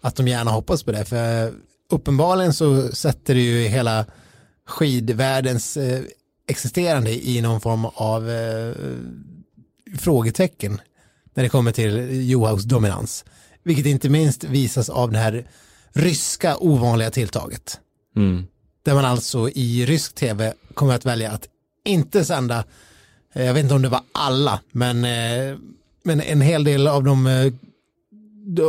[0.00, 1.04] Att de gärna hoppas på det.
[1.04, 1.52] För
[1.90, 4.06] uppenbarligen så sätter det ju hela
[4.66, 6.02] skidvärldens eh,
[6.46, 8.74] existerande i någon form av eh,
[9.98, 10.80] frågetecken
[11.34, 13.24] när det kommer till Johaugs dominans.
[13.62, 15.46] Vilket inte minst visas av det här
[15.92, 17.80] ryska ovanliga tilltaget.
[18.16, 18.46] Mm.
[18.82, 21.48] där man alltså i rysk tv kommer att välja att
[21.84, 22.64] inte sända,
[23.32, 25.58] eh, jag vet inte om det var alla, men, eh,
[26.02, 27.52] men en hel del av de eh,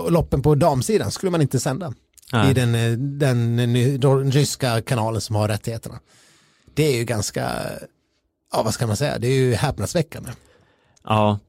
[0.10, 1.94] loppen på damsidan skulle man inte sända
[2.34, 2.52] Nej.
[2.52, 2.72] i den,
[3.20, 3.58] den,
[4.00, 6.00] den ryska kanalen som har rättigheterna.
[6.74, 7.52] Det är ju ganska,
[8.52, 10.32] ja vad ska man säga, det är ju häpnadsväckande.
[11.04, 11.40] Ja,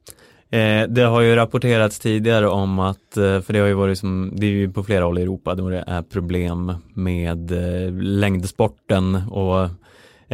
[0.51, 4.33] eh, det har ju rapporterats tidigare om att, eh, för det har ju varit som,
[4.37, 9.15] det är ju på flera håll i Europa då det är problem med eh, längdsporten
[9.15, 9.69] och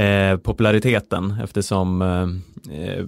[0.01, 3.05] eh, populariteten eftersom eh, eh,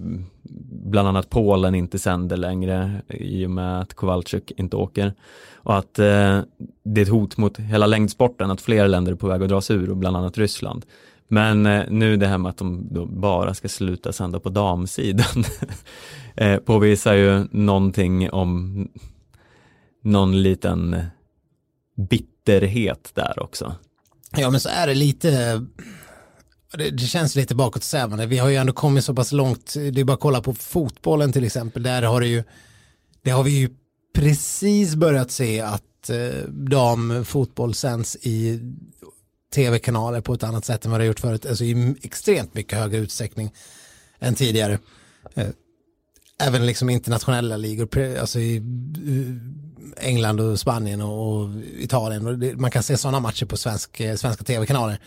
[0.90, 5.12] bland annat Polen inte sänder längre i och med att Kowalczyk inte åker
[5.62, 6.40] och att eh,
[6.84, 9.70] det är ett hot mot hela längdsporten att fler länder är på väg att dras
[9.70, 10.84] ur och bland annat Ryssland.
[11.32, 15.44] Men eh, nu det här med att de då bara ska sluta sända på damsidan
[16.36, 18.88] eh, påvisar ju någonting om
[20.02, 21.04] någon liten
[21.96, 23.74] bitterhet där också.
[24.36, 25.30] Ja men så är det lite,
[26.76, 28.26] det, det känns lite bakåtsträvande.
[28.26, 31.32] Vi har ju ändå kommit så pass långt, det är bara att kolla på fotbollen
[31.32, 32.44] till exempel, där har det ju,
[33.22, 33.68] det har vi ju
[34.14, 38.60] precis börjat se att eh, damfotboll sänds i
[39.54, 42.78] tv-kanaler på ett annat sätt än vad det har gjort förut, alltså i extremt mycket
[42.78, 43.50] högre utsträckning
[44.18, 44.78] än tidigare.
[45.34, 45.48] Eh,
[46.42, 52.54] även liksom internationella ligor, alltså i eh, England och Spanien och, Italien.
[52.60, 54.98] Man kan se sådana matcher på svensk, eh, svenska tv-kanaler.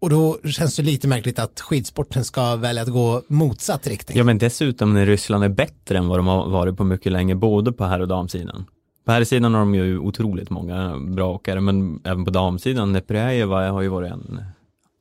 [0.00, 4.18] Och då känns det lite märkligt att skidsporten ska välja att gå motsatt riktning.
[4.18, 7.34] Ja men dessutom när Ryssland är bättre än vad de har varit på mycket länge
[7.34, 8.66] både på herr och damsidan.
[9.06, 13.82] På herrsidan har de ju otroligt många bra åkare men även på damsidan, Neprjajeva har
[13.82, 14.40] ju varit en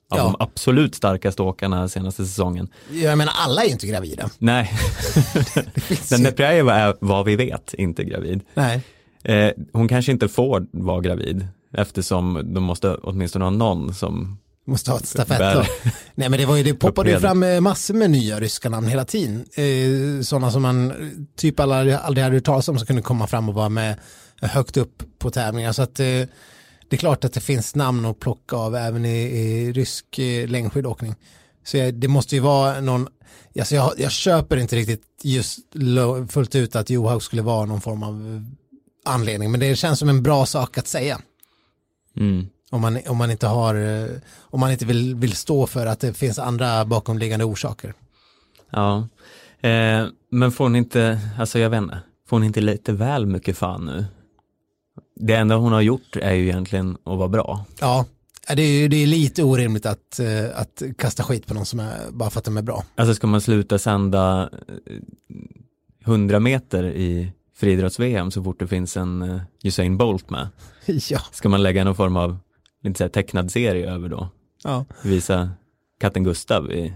[0.10, 0.24] av Ja.
[0.24, 2.68] de absolut starkaste åkarna senaste säsongen.
[2.92, 4.30] Jag menar alla är ju inte gravida.
[4.38, 4.72] Nej,
[6.12, 8.42] men Neprjajeva är vad vi vet inte gravid.
[8.54, 8.82] Nej.
[9.24, 14.92] Eh, hon kanske inte får vara gravid eftersom de måste åtminstone ha någon som Måste
[14.92, 15.66] ha ett stafettlag.
[16.16, 18.88] Nej men det var ju, det poppade ju fram eh, massor med nya ryska namn
[18.88, 19.46] hela tiden.
[19.54, 20.94] Eh, sådana som man
[21.36, 24.00] typ aldrig, aldrig hade hört talas om som kunde komma fram och vara med
[24.42, 25.72] högt upp på tävlingar.
[25.72, 26.06] Så att eh,
[26.90, 30.48] det är klart att det finns namn att plocka av även i, i rysk eh,
[30.48, 31.16] längdskidåkning.
[31.66, 33.08] Så jag, det måste ju vara någon,
[33.60, 37.82] alltså jag, jag köper inte riktigt just lo- fullt ut att Johaug skulle vara någon
[37.82, 38.42] form av eh,
[39.14, 39.52] anledning.
[39.52, 41.22] Men det känns som en bra sak att säga.
[42.18, 45.86] mm, Om man, om man inte har, eh, om man inte vill, vill stå för
[45.86, 47.94] att det finns andra bakomliggande orsaker.
[48.70, 49.08] Ja,
[49.62, 53.58] eh, men får hon inte, alltså jag vet inte, får hon inte lite väl mycket
[53.58, 54.06] fan nu?
[55.16, 57.66] Det enda hon har gjort är ju egentligen att vara bra.
[57.80, 58.06] Ja,
[58.48, 62.12] det är, det är lite orimligt att, eh, att kasta skit på någon som är,
[62.12, 62.84] bara för att de är bra.
[62.96, 64.96] Alltså ska man sluta sända eh,
[66.06, 70.48] 100 meter i friidrotts-VM så fort det finns en eh, Usain Bolt med?
[70.86, 71.20] ja.
[71.32, 72.38] Ska man lägga någon form av,
[72.88, 74.30] inte säga tecknad serie över då?
[74.64, 75.50] ja, Visa
[76.00, 76.94] katten Gustav i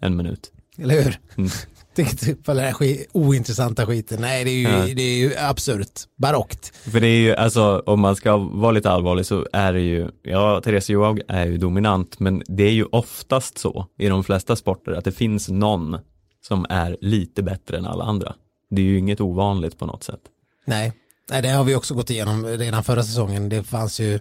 [0.00, 0.52] en minut?
[0.78, 1.18] eller hur?
[1.36, 1.50] Mm.
[2.18, 4.20] Typ på den här skit, ointressanta skiten.
[4.20, 4.94] Nej, det är ju, Ja.
[4.94, 6.76] det är ju absurt, barockt.
[6.76, 10.10] För det är ju, alltså om man ska vara lite allvarlig så är det ju,
[10.22, 14.56] ja, Therese Johaug är ju dominant, men det är ju oftast så i de flesta
[14.56, 15.98] sporter att det finns någon
[16.46, 18.34] som är lite bättre än alla andra.
[18.70, 20.20] Det är ju inget ovanligt på något sätt.
[20.66, 20.92] Nej.
[21.30, 23.48] Nej, det har vi också gått igenom redan förra säsongen.
[23.48, 24.20] Det fanns ju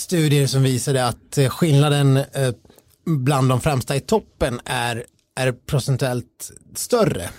[0.00, 2.52] studier som visade att eh, skillnaden eh,
[3.06, 5.04] bland de främsta i toppen är,
[5.36, 7.30] är procentuellt större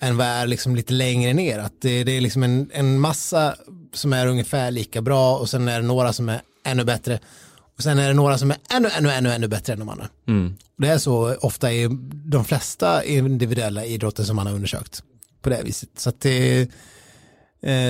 [0.00, 1.58] än vad är liksom lite längre ner.
[1.58, 3.56] Att det, det är liksom en, en massa
[3.92, 7.20] som är ungefär lika bra och sen är det några som är ännu bättre
[7.76, 10.08] och sen är det några som är ännu, ännu, ännu, ännu bättre än de andra.
[10.28, 10.54] Mm.
[10.78, 11.88] Det är så ofta i
[12.24, 15.02] de flesta individuella idrotter som man har undersökt
[15.42, 15.88] på det viset.
[15.96, 16.68] Så att det,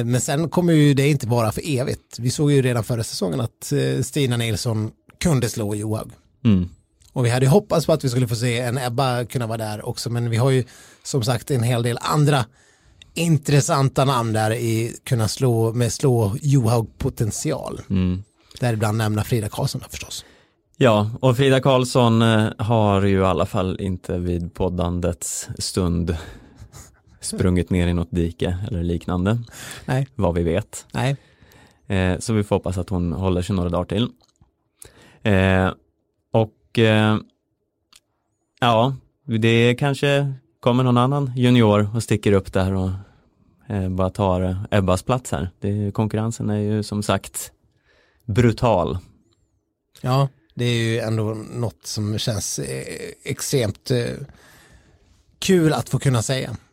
[0.04, 2.18] men sen kommer ju det inte vara för evigt.
[2.18, 6.10] Vi såg ju redan förra säsongen att eh, Stina Nilsson kunde slå Johaug.
[6.44, 6.68] Mm.
[7.12, 9.88] Och vi hade hoppats på att vi skulle få se en Ebba kunna vara där
[9.88, 10.64] också, men vi har ju
[11.02, 12.44] som sagt en hel del andra
[13.14, 17.80] intressanta namn där i kunna slå med slå Johaug potential.
[17.90, 18.22] Mm.
[18.60, 20.24] Däribland nämna Frida Karlsson förstås.
[20.76, 26.16] Ja, och Frida Karlsson eh, har ju i alla fall inte vid poddandets stund
[27.22, 29.38] sprungit ner i något dike eller liknande,
[29.84, 30.86] Nej, vad vi vet.
[30.92, 31.16] nej.
[31.86, 34.08] Eh, så vi får hoppas att hon håller sig några dagar till.
[35.22, 35.70] Eh,
[36.32, 37.16] och eh,
[38.60, 38.96] ja,
[39.40, 42.90] det kanske kommer någon annan junior och sticker upp där och
[43.68, 45.50] eh, bara tar Ebbas plats här.
[45.60, 47.52] Det, konkurrensen är ju som sagt
[48.24, 48.98] brutal.
[50.00, 52.84] Ja, det är ju ändå något som känns eh,
[53.24, 54.26] extremt eh,
[55.38, 56.56] kul att få kunna säga.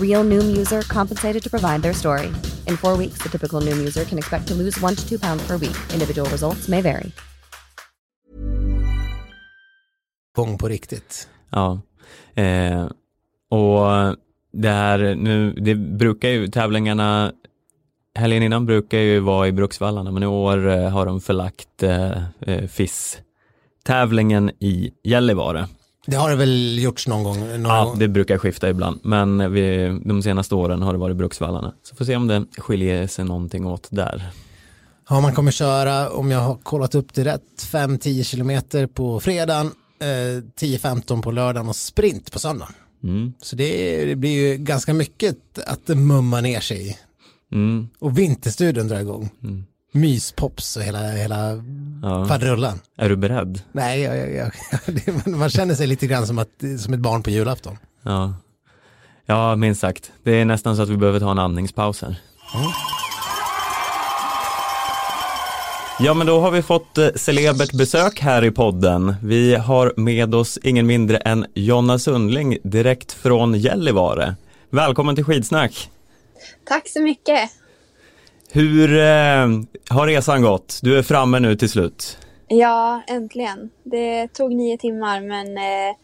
[0.00, 2.26] Real Noom user compensated to provide their story.
[2.66, 5.46] In four weeks, the typical Noom user can expect to lose one to two pounds
[5.46, 5.76] per week.
[5.92, 7.12] Individual results may vary.
[10.36, 11.28] Gång på riktigt.
[11.50, 11.80] Ja,
[12.34, 12.84] eh,
[13.48, 14.16] och
[14.52, 17.32] det här nu, det brukar ju tävlingarna
[18.14, 22.22] helgen innan brukar ju vara i Bruksvallarna men i år eh, har de förlagt eh,
[22.40, 25.66] eh FIS-tävlingen i Gällivare.
[26.06, 27.40] Det har det väl gjorts någon gång?
[27.40, 27.98] Någon ja, gång.
[27.98, 31.74] det brukar skifta ibland, men vi, de senaste åren har det varit Bruksvallarna.
[31.82, 34.30] Så får se om det skiljer sig någonting åt där.
[35.08, 39.66] Ja, man kommer köra, om jag har kollat upp det rätt, 5-10 kilometer på fredagen,
[40.00, 42.74] eh, 10-15 på lördagen och sprint på söndagen.
[43.04, 43.32] Mm.
[43.42, 46.96] Så det, det, blir ju ganska mycket att mumma ner sig i.
[47.52, 47.88] Mm.
[47.98, 49.30] Och Vinterstudion drar igång.
[49.42, 49.64] Mm.
[49.94, 51.62] Myspops och hela, hela
[52.02, 52.26] Ja.
[52.28, 52.80] faderullan.
[52.98, 53.60] Är du beredd?
[53.72, 54.50] Nej, jag, jag, jag,
[54.94, 56.48] det- man känner sig lite grann som, att,
[56.80, 57.78] som ett barn på julafton.
[58.02, 58.34] Ja.
[59.26, 60.12] Ja, minst sagt.
[60.22, 62.16] Det är nästan så att vi behöver ta en andningspaus här.
[66.00, 69.14] Ja, men då har vi fått eh, celebert besök här i podden.
[69.22, 74.36] Vi har med oss ingen mindre än Jonna Sundling direkt från Gällivare.
[74.70, 75.90] Välkommen till Skidsnack.
[76.68, 77.50] Tack så mycket.
[78.52, 79.48] Hur eh,
[79.88, 80.78] har resan gått?
[80.82, 82.18] Du är framme nu till slut.
[82.48, 83.70] Ja, äntligen.
[83.82, 85.96] Det tog nio timmar men eh,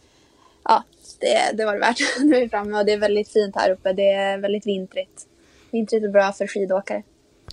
[0.64, 0.85] ja,
[1.20, 1.98] det, det var det värt.
[2.20, 3.92] Nu är vi framme och det är väldigt fint här uppe.
[3.92, 5.26] Det är väldigt vintrigt.
[5.72, 7.03] Vintrigt är bra för skidåkare.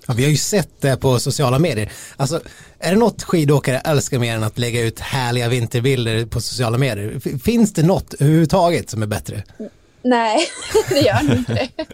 [0.07, 1.91] Ja, vi har ju sett det på sociala medier.
[2.17, 2.41] Alltså,
[2.79, 7.39] är det något skidåkare älskar mer än att lägga ut härliga vinterbilder på sociala medier?
[7.39, 9.43] Finns det något överhuvudtaget som är bättre?
[10.01, 10.39] Nej,
[10.89, 11.69] det gör nog inte det.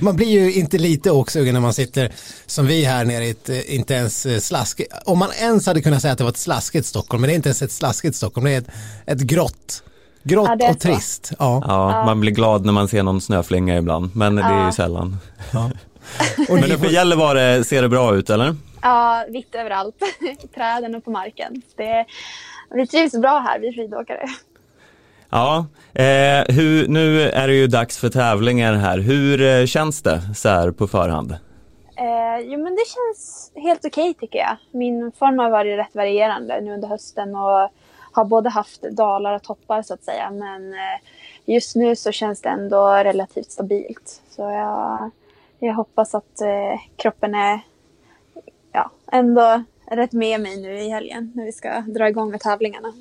[0.00, 2.12] Man blir ju inte lite åksugen när man sitter
[2.46, 4.80] som vi här nere i ett eh, inte ens eh, slask.
[5.04, 7.36] Om man ens hade kunnat säga att det var ett slaskigt Stockholm, men det är
[7.36, 8.68] inte ens ett slaskigt Stockholm, det är ett,
[9.06, 9.82] ett grått.
[10.22, 11.32] Grått Ja, och trist.
[11.38, 11.62] Ja.
[11.66, 14.72] Ja, man blir glad när man ser någon snöflinga ibland, men det är ju Ja.
[14.72, 15.16] sällan.
[16.48, 18.56] Och Men uppe i Gällivare ser det bra ut, eller?
[18.82, 19.94] Ja, vitt överallt.
[20.42, 21.62] I träden och på marken.
[21.76, 22.06] Det,
[22.74, 24.28] vi trivs bra här, vi skidåkare.
[25.30, 28.98] Ja, eh, hur, nu är det ju dags för tävlingar här.
[28.98, 31.32] Hur eh, känns det så här på förhand?
[31.96, 34.56] Eh, jo, men det känns helt okej tycker jag.
[34.70, 37.70] Min form har varit rätt varierande nu under hösten och
[38.12, 40.30] har både haft dalar och toppar så att säga.
[40.30, 41.00] Men eh,
[41.44, 44.22] just nu så känns det ändå relativt stabilt.
[44.28, 45.10] Så jag,
[45.58, 47.60] jag hoppas att eh, kroppen är
[48.72, 52.92] ja, ändå rätt med mig nu i helgen när vi ska dra igång med tävlingarna.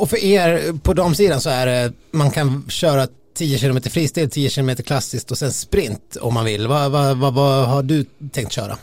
[0.00, 4.50] Och för er på damsidan så är det, man kan köra 10 km fristil, 10
[4.50, 6.66] km klassiskt och sen sprint om man vill.
[6.66, 8.76] Vad, vad, vad, vad har du tänkt köra?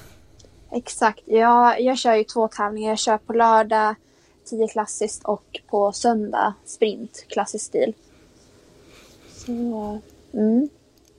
[0.71, 1.19] Exakt.
[1.25, 2.89] Jag, jag kör ju två tävlingar.
[2.89, 3.95] Jag kör på lördag
[4.49, 7.93] 10 klassiskt och på söndag sprint klassisk stil.
[9.35, 9.51] Så,
[10.33, 10.69] mm.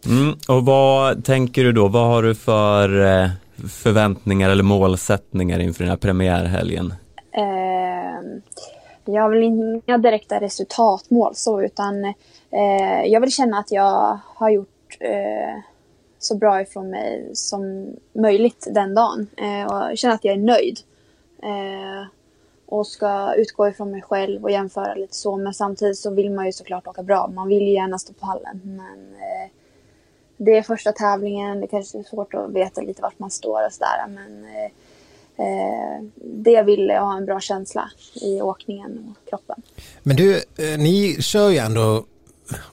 [0.06, 1.88] Mm, och vad tänker du då?
[1.88, 3.30] Vad har du för eh,
[3.68, 6.94] förväntningar eller målsättningar inför den här premiärhelgen?
[7.32, 7.98] Eh,
[9.14, 12.04] jag har väl inga direkta resultatmål så utan
[12.50, 15.62] eh, jag vill känna att jag har gjort eh,
[16.18, 20.78] så bra ifrån mig som möjligt den dagen eh, och känna att jag är nöjd.
[21.42, 22.08] Eh,
[22.70, 26.46] och ska utgå ifrån mig själv och jämföra lite så men samtidigt så vill man
[26.46, 27.30] ju såklart åka bra.
[27.34, 29.50] Man vill ju gärna stå på pallen men eh,
[30.36, 33.72] det är första tävlingen, det kanske är svårt att veta lite vart man står och
[33.72, 34.70] sådär men eh,
[35.38, 36.04] eh,
[36.44, 39.62] det vill ha en bra känsla i åkningen och kroppen.
[40.02, 42.04] Men du, eh, ni kör ju ändå,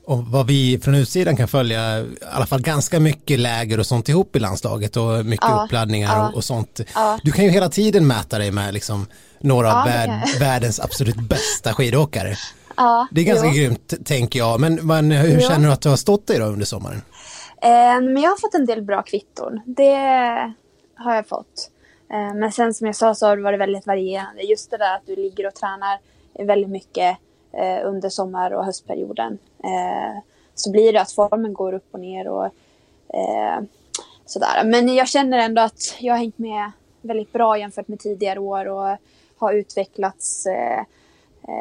[0.05, 4.09] och vad vi från utsidan kan följa, i alla fall ganska mycket läger och sånt
[4.09, 6.29] ihop i landslaget och mycket Ja, uppladdningar ja.
[6.29, 6.79] och, och sånt.
[6.95, 7.19] Ja.
[7.23, 9.05] Du kan ju hela tiden mäta dig med liksom
[9.39, 12.35] några av värld, världens absolut bästa skidåkare.
[13.11, 13.53] Det är ganska jo.
[13.53, 15.49] grymt tänker jag, men, men hur Ja.
[15.49, 17.01] känner du att du har stått dig då under sommaren?
[17.61, 17.69] Eh,
[18.01, 19.61] men jag har fått en del bra kvitton.
[19.65, 19.95] Det
[20.95, 21.69] har jag fått.
[22.09, 24.41] Eh, men sen som jag sa så har det varit väldigt varierande.
[24.41, 25.99] Just det där att du ligger och tränar
[26.45, 27.17] väldigt mycket
[27.51, 29.37] eh, under sommar och höstperioden.
[29.63, 30.21] Eh,
[30.55, 32.49] så blir det att formen går upp och ner och
[34.25, 34.63] sådär.
[34.65, 38.65] Men jag känner ändå att jag har hängt med väldigt bra jämfört med tidigare år
[38.67, 38.97] och
[39.37, 40.47] har utvecklats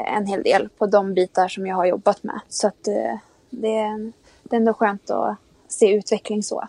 [0.07, 2.41] en hel del på de bitar som jag har jobbat med.
[2.49, 2.85] Så att
[3.51, 4.13] det, är,
[4.51, 5.37] ändå skönt att
[5.69, 6.69] se utveckling så.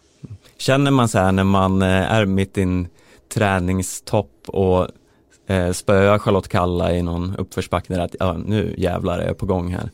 [0.57, 2.87] Känner man så här när man är mitt i en
[3.29, 4.87] träningstopp och
[5.47, 9.45] eh, spöa Charlotte Kalla i någon uppförsbacke där att ja, nu jävlar är jag på
[9.45, 9.89] gång här.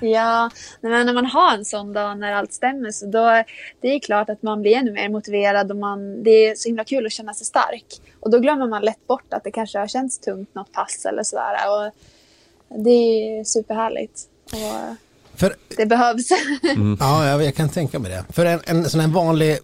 [0.00, 3.44] ja, men när man har en sån dag när allt stämmer så då
[3.80, 6.84] det är klart att man blir ännu mer motiverad och man, det är så himla
[6.84, 7.84] kul att känna sig stark.
[8.20, 11.22] Och då glömmer man lätt bort att det kanske har känts tungt något pass eller
[11.22, 11.54] sådär.
[11.68, 11.92] Och
[12.84, 14.20] det är superhärligt.
[14.52, 14.96] Och
[15.40, 16.28] För, det behövs.
[17.00, 18.24] Ja, jag, jag kan tänka mig det.
[18.32, 19.58] För en, en sån här vanlig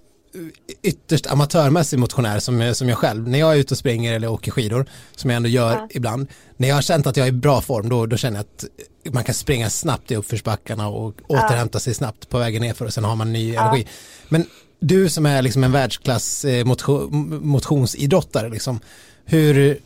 [0.82, 4.50] ytterst amatörmässig motionär som, som jag själv, när jag är ute och springer eller åker
[4.50, 5.88] skidor, som jag ändå gör Ja.
[5.90, 8.44] ibland, när jag har känt att jag är i bra form, då, då känner jag
[8.44, 8.64] att
[9.14, 13.04] man kan springa snabbt i uppförsbackarna och återhämta sig snabbt på vägen nerför och sen
[13.04, 13.86] har man ny energi.
[14.28, 14.46] Men
[14.80, 18.80] du som är liksom en världsklass eh, motion, motionsidrottare, liksom,
[19.24, 19.78] hur,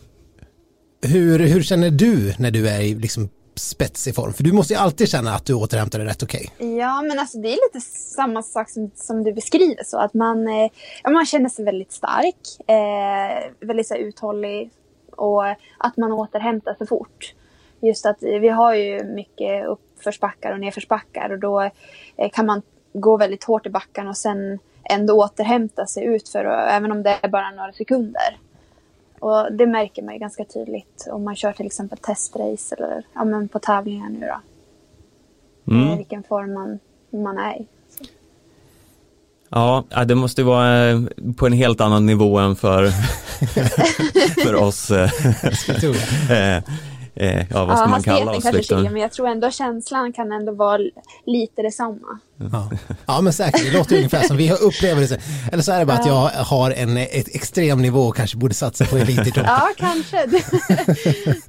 [1.02, 3.28] hur, hur känner du när du är i liksom
[3.58, 4.32] spetsig form?
[4.32, 6.52] För du måste ju alltid känna att du återhämtar dig rätt okej.
[6.58, 10.48] Ja, men alltså det är lite samma sak som, som du beskriver så att man,
[10.48, 10.70] eh,
[11.12, 14.70] man känner sig väldigt stark, eh, väldigt så här, uthållig
[15.10, 15.46] och
[15.78, 17.34] att man återhämtar sig fort.
[17.80, 21.70] Just att vi har ju mycket uppförsbackar och nedförsbackar och då
[22.16, 24.58] eh, kan man gå väldigt hårt i backen och sen
[24.90, 28.38] ändå återhämta sig utför även om det är bara några sekunder.
[29.26, 33.24] Och det märker man ju ganska tydligt om man kör till exempel testrace eller ja,
[33.24, 34.40] men på tävlingar nu då
[35.72, 35.88] Mm.
[35.88, 36.78] eh, vilken form man,
[37.22, 37.66] man är i.
[39.48, 41.00] Ja, det måste ju vara eh,
[41.36, 42.90] på en helt annan nivå än för,
[44.42, 44.90] för oss.
[47.16, 48.42] eh, ja, vad ska man kalla oss?
[48.42, 48.76] kanske Liksom?
[48.76, 50.78] skiljer, men jag tror ändå känslan kan ändå vara
[51.26, 52.18] lite detsamma.
[52.52, 52.70] Ja.
[53.06, 55.22] ja men säkert, det låter ungefär som vi har upplevelser.
[55.52, 58.54] Eller så är det bara att jag har en ett extrem nivå och kanske borde
[58.54, 59.46] satsa på elitidrott.
[59.46, 60.26] Ja, kanske.
[60.26, 60.38] Du,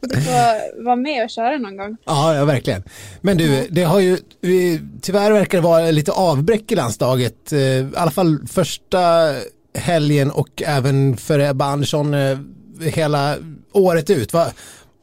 [0.01, 1.97] du får vara med och köra någon gång.
[2.05, 2.83] Ja, ja, verkligen.
[3.21, 4.17] Men du, det har ju,
[5.01, 7.51] tyvärr verkar det vara lite avbräck i landslaget.
[7.51, 9.33] eh, I alla fall första
[9.77, 12.37] helgen och även för Ebba Andersson eh,
[12.81, 13.35] hela
[13.73, 14.33] året ut.
[14.33, 14.47] Va,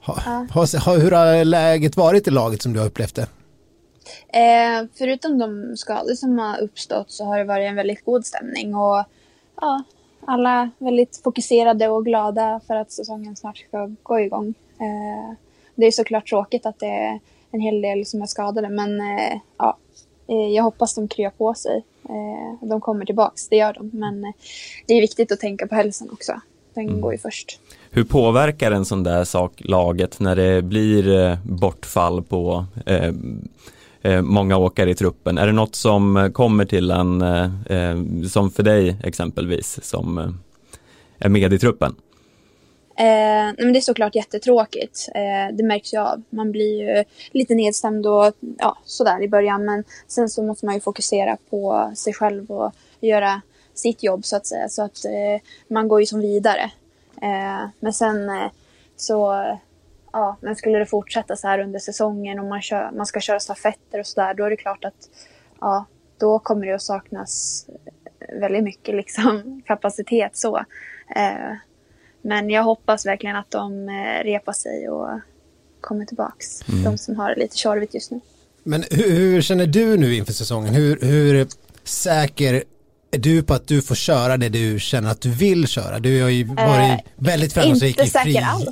[0.07, 3.27] ha, har, hur har läget varit i laget som du har upplevt det?
[4.29, 8.75] Eh, förutom de skador som har uppstått så har det varit en väldigt god stämning.
[8.75, 9.05] Och
[9.61, 9.83] ja,
[10.27, 14.55] alla väldigt fokuserade och glada för att säsongen snart ska gå igång.
[14.81, 15.37] Eh,
[15.75, 19.39] det är såklart tråkigt att det är en hel del som är skadade, men eh,
[19.59, 19.77] ja,
[20.29, 21.85] eh, jag hoppas de kryar på sig.
[22.09, 23.91] Eh, de kommer tillbaks, det gör de.
[23.93, 24.33] Men eh,
[24.87, 26.41] det är viktigt att tänka på hälsan också.
[26.75, 27.61] Den går ju först.
[27.97, 33.11] Hur påverkar en sån där sak laget när det blir eh, bortfall på eh,
[34.03, 35.39] eh, många åkare i truppen?
[35.39, 40.39] Är det något som eh, kommer till en, eh, som för dig exempelvis, som
[41.19, 41.95] är med i truppen?
[42.99, 45.09] Eh, nej, men det är såklart jättetråkigt.
[45.15, 46.23] Eh, det märks ju av.
[46.31, 49.65] Man blir ju lite nedstämd och ja, sådär i början.
[49.65, 53.41] Men sen så måste man ju fokusera på sig själv och göra
[53.75, 54.69] sitt jobb så att säga.
[54.69, 56.71] Så att eh, man går ju som vidare.
[57.23, 58.51] Eh, men sen eh,
[58.97, 59.45] så,
[60.13, 63.41] ja, men skulle det fortsätta så här under säsongen och man, kör, man ska köra
[63.41, 64.35] stafetter och sådär.
[64.35, 65.09] Då är det klart att
[65.61, 65.85] ja,
[66.19, 67.67] då kommer det att saknas
[68.41, 70.57] väldigt mycket liksom, kapacitet så.
[71.17, 71.57] Eh,
[72.23, 75.21] men jag hoppas verkligen att de eh, repar sig och
[75.81, 76.61] kommer tillbaks.
[76.85, 78.21] De som har det lite tjorvigt just nu.
[78.63, 80.75] Men hur, hur känner du nu inför säsongen?
[80.75, 81.47] Hur, hur
[81.85, 82.65] säker
[83.15, 85.99] är du på att du får köra det du känner att du vill köra?
[85.99, 88.09] Du har ju varit väldigt framgångsrik i fri...
[88.09, 88.67] säker alls,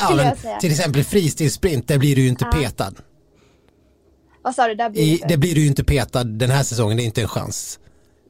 [0.00, 2.92] Ja, men till exempel fristilsprint, där blir du ju inte petad.
[4.42, 4.74] Vad sa du?
[4.74, 7.22] Där blir I, det blir du ju inte petad den här säsongen, det är inte
[7.22, 7.78] en chans.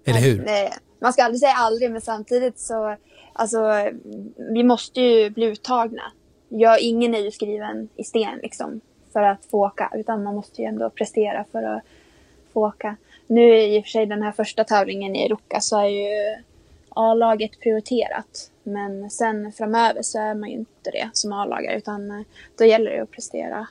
[0.05, 0.45] Eller hur?
[0.45, 2.97] Nej, man ska aldrig säga aldrig, men samtidigt så,
[3.33, 3.59] alltså,
[4.55, 6.03] vi måste ju bli uttagna.
[6.49, 8.81] Jag, ingen är ju skriven i sten liksom
[9.13, 11.83] för att få åka, utan man måste ju ändå prestera för att
[12.53, 12.97] få åka.
[13.27, 16.43] Nu är i och för sig den här första tävlingen i Ruka så är ju
[16.89, 18.51] A-laget prioriterat.
[18.63, 22.27] Men sen framöver så är man ju inte det som A-lagare, utan eh,
[22.59, 23.67] då gäller det att prestera.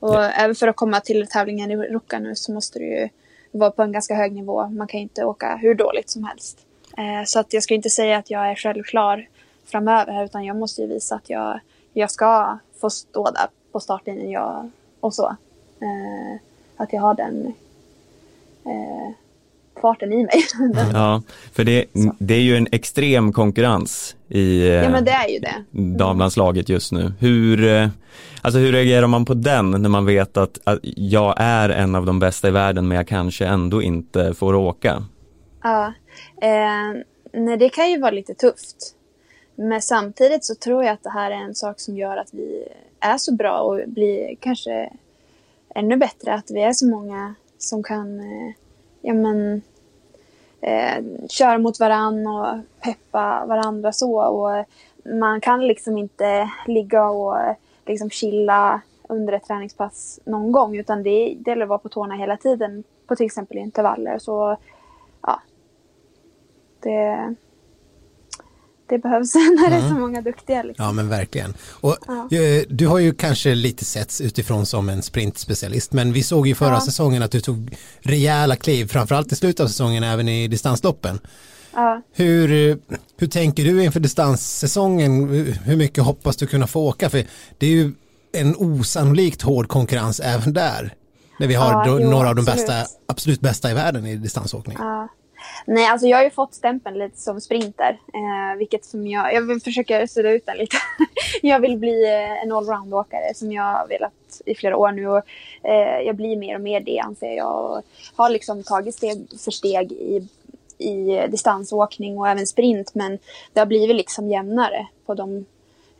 [0.00, 3.08] Och även för att komma till tävlingen i Ruka nu så måste du ju
[3.52, 4.68] vara på en ganska hög nivå.
[4.68, 6.58] Man kan ju inte åka hur dåligt som helst.
[6.98, 9.28] Eh, så att jag ska inte säga att jag är självklar
[9.64, 11.60] framöver utan jag måste ju visa att jag,
[11.92, 14.70] jag ska få stå där på startlinjen jag,
[15.00, 15.36] och så.
[15.80, 16.40] Eh,
[16.76, 17.54] att jag har den
[18.70, 20.46] eh, farten i mig.
[20.92, 21.84] Ja, för det,
[22.18, 25.54] det är ju en extrem konkurrens i eh, ja men det är ju det.
[25.98, 27.12] damlandslaget just nu.
[27.18, 27.88] Hur, eh,
[28.42, 32.06] alltså hur reagerar man på den när man vet att, att jag är en av
[32.06, 35.04] de bästa i världen men jag kanske ändå inte får åka?
[35.62, 35.92] Ja,
[36.42, 37.00] eh,
[37.32, 38.76] nej, det kan ju vara lite tufft.
[39.54, 42.68] Men samtidigt så tror jag att det här är en sak som gör att vi
[43.00, 44.90] är så bra och blir kanske
[45.74, 46.34] ännu bättre.
[46.34, 48.54] Att vi är så många som kan eh,
[49.00, 49.62] ja, men,
[50.60, 54.22] eh, köra mot varann och peppa varandra så.
[54.22, 54.64] Och
[55.04, 57.36] man kan liksom inte ligga och
[57.86, 62.14] liksom chilla under ett träningspass någon gång utan det, det gäller att vara på tårna
[62.14, 64.18] hela tiden på till exempel intervaller.
[64.18, 64.56] Så
[65.22, 65.40] ja,
[66.80, 67.34] det,
[68.90, 70.62] det behövs när det är så många duktiga.
[70.62, 70.84] Liksom.
[70.84, 71.54] Ja men verkligen.
[71.70, 72.36] Och, Ja.
[72.38, 76.54] eh, Du har ju kanske lite setts utifrån som en sprintspecialist men vi såg ju
[76.54, 76.80] förra Ja.
[76.80, 81.18] säsongen att du tog rejäla kliv, framförallt i slutet av säsongen även i distansloppen.
[81.74, 82.02] Ja.
[82.14, 82.76] Hur, eh,
[83.18, 85.28] hur tänker du inför distanssäsongen?
[85.64, 87.10] Hur- mycket hoppas du kunna få åka?
[87.10, 87.24] För
[87.58, 87.92] det är ju
[88.32, 90.94] en osannolikt hård konkurrens även där.
[91.40, 92.66] När vi har jo, några av de absolut.
[92.68, 94.76] bästa, absolut bästa i världen i distansåkning.
[95.72, 97.98] Nej, alltså jag har ju fått stämpeln lite som sprinter.
[98.14, 100.76] Eh, vilket som jag, jag vill försöka sudda ut den lite.
[101.42, 105.08] jag vill bli eh, en allround-åkare som jag har velat i flera år nu.
[105.08, 105.22] Och,
[105.62, 107.70] eh, jag blir mer och mer det anser jag.
[107.70, 107.82] Och
[108.16, 110.28] har liksom tagit steg för steg i,
[110.78, 112.94] i distansåkning och även sprint.
[112.94, 113.18] Men
[113.52, 115.46] det har blivit liksom jämnare på de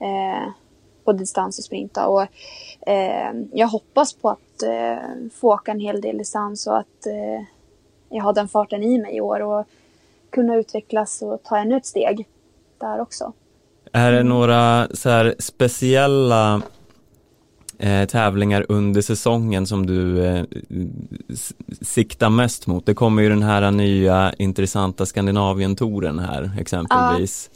[0.00, 0.48] eh,
[1.04, 2.06] på distans och sprinta.
[2.06, 2.22] Och,
[2.88, 7.46] eh, jag hoppas på att eh, få åka en hel del distans och att eh,
[8.10, 9.66] jag har den farten i mig i år och
[10.30, 12.26] kunna utvecklas och ta ännu ett steg
[12.78, 13.32] där också.
[13.92, 16.62] Är det några så speciella
[17.78, 20.44] eh, tävlingar under säsongen som du eh,
[21.80, 22.86] siktar mest mot?
[22.86, 27.50] Det kommer ju den här nya intressanta Skandinavien-touren här exempelvis.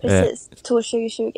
[0.00, 1.32] Precis, Tour 2020.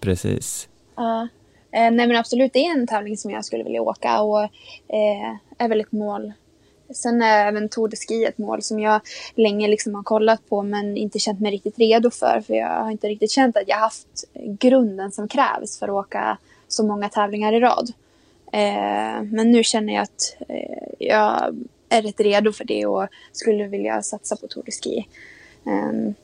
[0.00, 0.68] Precis.
[0.96, 1.28] Ja.
[1.70, 5.36] Eh, nej men absolut, det är en tävling som jag skulle vilja åka och eh,
[5.58, 6.32] är väl ett mål.
[6.94, 9.00] Sen är även Tour de Ski ett mål som jag
[9.34, 12.40] länge liksom har kollat på men inte känt mig riktigt redo för.
[12.46, 16.38] För jag har inte riktigt känt att jag haft grunden som krävs för att åka
[16.68, 17.92] så många tävlingar i rad.
[18.52, 21.56] Eh, men nu känner jag att eh, jag
[21.88, 25.08] är rätt redo för det och skulle vilja satsa på Tour de Ski.
[25.66, 26.14] Ehm,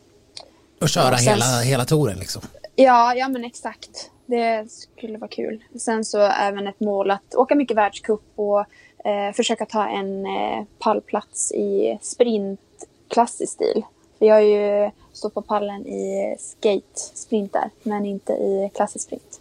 [0.81, 2.43] Och köra Ja, sen- hela, hela touren liksom.
[2.77, 4.11] Ja, ja men exakt.
[4.27, 5.65] Det skulle vara kul.
[5.79, 8.65] Sen så även ett mål att åka mycket världscup och
[9.05, 12.61] eh, försöka ta en eh, pallplats i sprint
[13.09, 13.85] klassisk stil.
[14.19, 19.41] För jag har ju stått på pallen i skate sprinter men inte i klassisk sprint.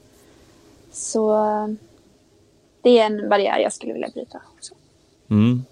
[0.91, 1.67] Så eh,
[2.81, 4.73] det är en barriär jag skulle vilja bryta också.
[5.29, 5.63] Mm.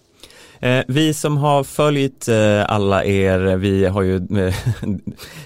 [0.62, 4.56] Eh, vi som har följt eh, alla er, vi har ju eh,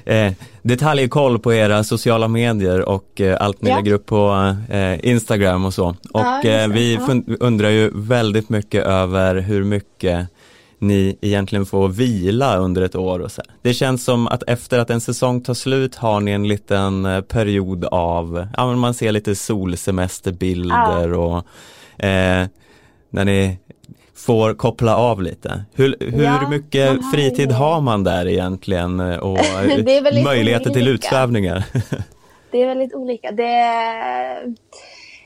[0.28, 3.76] eh, detaljkoll på era sociala medier och eh, allt ni Ja.
[3.76, 5.88] lägger upp på eh, Instagram och så.
[5.90, 6.68] Och Ja, eh, det.
[6.74, 7.00] vi Ja.
[7.00, 10.28] fun- undrar ju väldigt mycket över hur mycket
[10.80, 13.42] ni egentligen får vila under ett år och så.
[13.62, 17.86] Det känns som att efter att en säsong tar slut har ni en liten period
[17.86, 21.38] av, ja men man ser lite solsemesterbilder och
[22.06, 22.48] eh,
[23.10, 23.58] när ni
[24.26, 25.64] får koppla av lite.
[25.74, 29.38] Hur, hur Ja, mycket fritid ju- har man där egentligen eh, och
[30.24, 30.90] möjligheter till olika.
[30.94, 31.64] utsvävningar?
[32.52, 33.32] Det är väldigt olika.
[33.32, 34.54] Det är,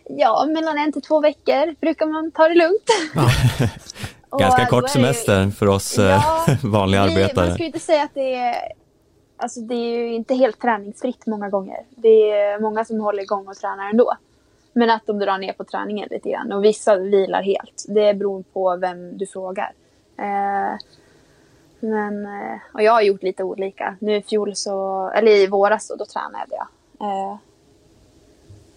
[0.10, 2.84] ja, mellan en till två veckor brukar man ta det lugnt.
[3.16, 3.30] Ja.
[4.30, 7.52] Och Ganska då kort semester för oss eh, Ja, vanliga Vi, man arbetare.
[7.54, 8.56] ska ju inte säga att det är,
[9.38, 11.78] alltså det är ju inte helt träningsfritt många gånger.
[11.96, 14.14] Det är många som håller igång och tränar ändå.
[14.78, 17.86] Men att de drar ner på träningen lite grann och vissa vilar helt.
[17.88, 19.72] Det beror på vem du frågar.
[20.18, 20.80] Eh,
[21.80, 23.98] men, eh, och jag har gjort lite olika.
[24.00, 26.68] Nu i fjol så, eller i våras så, då tränade jag.
[27.02, 27.38] Eh,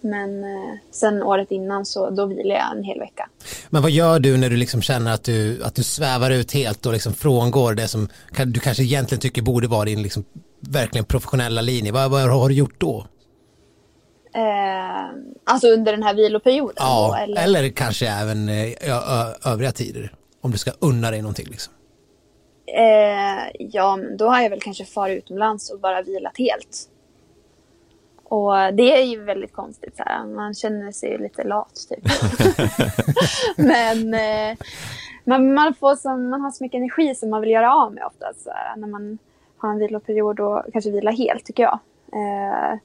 [0.01, 3.29] men eh, sen året innan så då vilar jag en hel vecka.
[3.69, 6.85] Men vad gör du när du liksom känner att du, att du svävar ut helt
[6.85, 8.09] och liksom frångår det som
[8.45, 10.23] du kanske egentligen tycker borde vara din liksom
[10.59, 11.91] verkligen professionella linje?
[11.91, 13.05] Vad, vad har du gjort då?
[14.33, 15.09] Eh,
[15.43, 16.75] alltså under den här viloperioden?
[16.77, 20.13] Ja, då, eller, kanske även eh, ö- ö- övriga tider.
[20.41, 21.73] Om du ska unna dig någonting liksom.
[22.65, 26.87] Eh, ja, då har jag väl kanske farit utomlands och bara vilat helt.
[28.23, 29.97] Och det är ju väldigt konstigt.
[29.97, 30.25] Så här.
[30.25, 32.05] Man känner sig lite lat typ.
[33.57, 34.57] men eh,
[35.23, 38.05] man, man, får som, man har så mycket energi som man vill göra av med
[38.05, 38.25] ofta.
[38.43, 39.17] Så här, när man
[39.57, 41.79] har en viloperiod och kanske vila helt tycker jag.
[42.13, 42.77] Eh,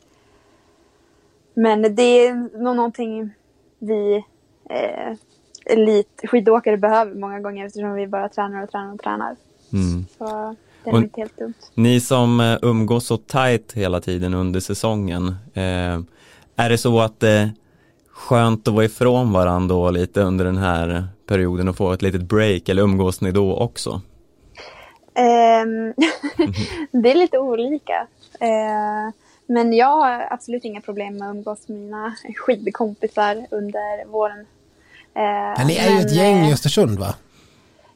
[1.56, 3.30] men det är nog någonting
[3.78, 4.24] vi
[4.70, 5.12] eh,
[5.66, 9.36] elitskidåkare behöver många gånger eftersom vi bara tränar och tränar och tränar.
[9.72, 10.04] Mm.
[10.18, 10.54] Så
[10.84, 11.54] det är Och- inte helt dumt.
[11.74, 16.00] Ni som eh, umgås så tajt hela tiden under säsongen, eh,
[16.56, 17.50] är det så att det är
[18.10, 22.22] skönt att vara ifrån varandra då lite under den här perioden och få ett litet
[22.22, 24.00] break eller umgås ni då också?
[25.14, 25.94] Ehm,
[27.02, 28.06] det är lite olika.
[28.40, 29.12] Eh,
[29.46, 34.40] men jag har absolut inga problem med att umgås med mina skidkompisar under våren.
[35.14, 37.14] Eh, Men ni är ju ett gäng i Östersund va?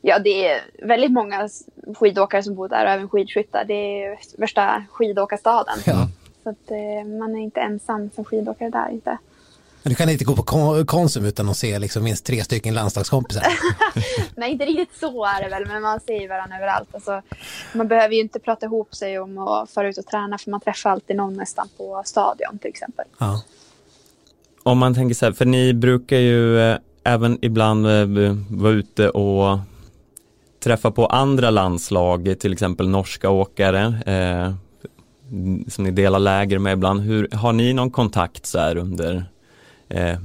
[0.01, 1.48] Ja, det är väldigt många
[1.94, 3.64] skidåkare som bor där och även skidskyttar.
[3.64, 5.78] Det är värsta skidåkarstaden.
[5.86, 6.09] Ja.
[6.42, 9.18] Så att eh, man är inte ensam som skidåkare där inte.
[9.83, 13.47] Du kan inte gå på Kon- Konsum utan att se liksom minst tre stycken landslagskompisar.
[14.35, 16.89] Nej, inte riktigt så är det väl, men man ser ju varandra överallt.
[16.93, 17.22] Alltså,
[17.72, 20.61] man behöver ju inte prata ihop sig om att fara ut och träna, för man
[20.61, 23.05] träffar alltid någon nästan på stadion till exempel.
[23.18, 23.43] Ja.
[24.62, 29.09] Om man tänker så här, för ni brukar ju eh, även ibland eh, vara ute
[29.11, 29.59] och
[30.64, 34.55] träffa på andra landslag, till exempel norska åkare eh,
[35.68, 37.01] som ni delar läger med ibland.
[37.01, 39.24] Hur, har ni någon kontakt så här under
[39.91, 40.18] eh,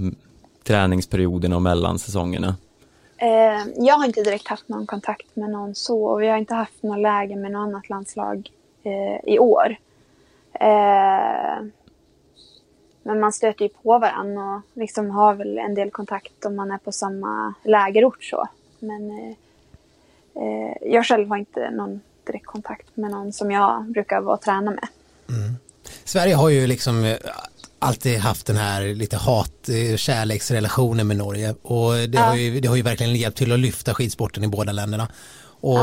[0.64, 2.56] träningsperioderna och mellansäsongerna?
[3.18, 6.54] Eh, jag har inte direkt haft någon kontakt med någon så och vi har inte
[6.54, 8.52] haft någon läge med något annat landslag
[8.84, 9.78] eh, i år.
[10.54, 11.66] Eh,
[13.04, 16.72] men man stöter ju på varandra och liksom har väl en del kontakt om man
[16.72, 18.48] är på samma lägerort så.
[18.80, 19.36] Men eh,
[20.44, 24.42] eh, jag själv har inte någon direkt kontakt med någon som jag brukar vara och
[24.42, 24.88] träna med.
[26.04, 27.18] Sverige har ju liksom eh,
[27.80, 32.76] alltid haft den här lite hat eh, med Norge och det, har ju, det har
[32.76, 35.08] ju verkligen hjälpt till att lyfta skidsporten i båda länderna.
[35.62, 35.80] Och,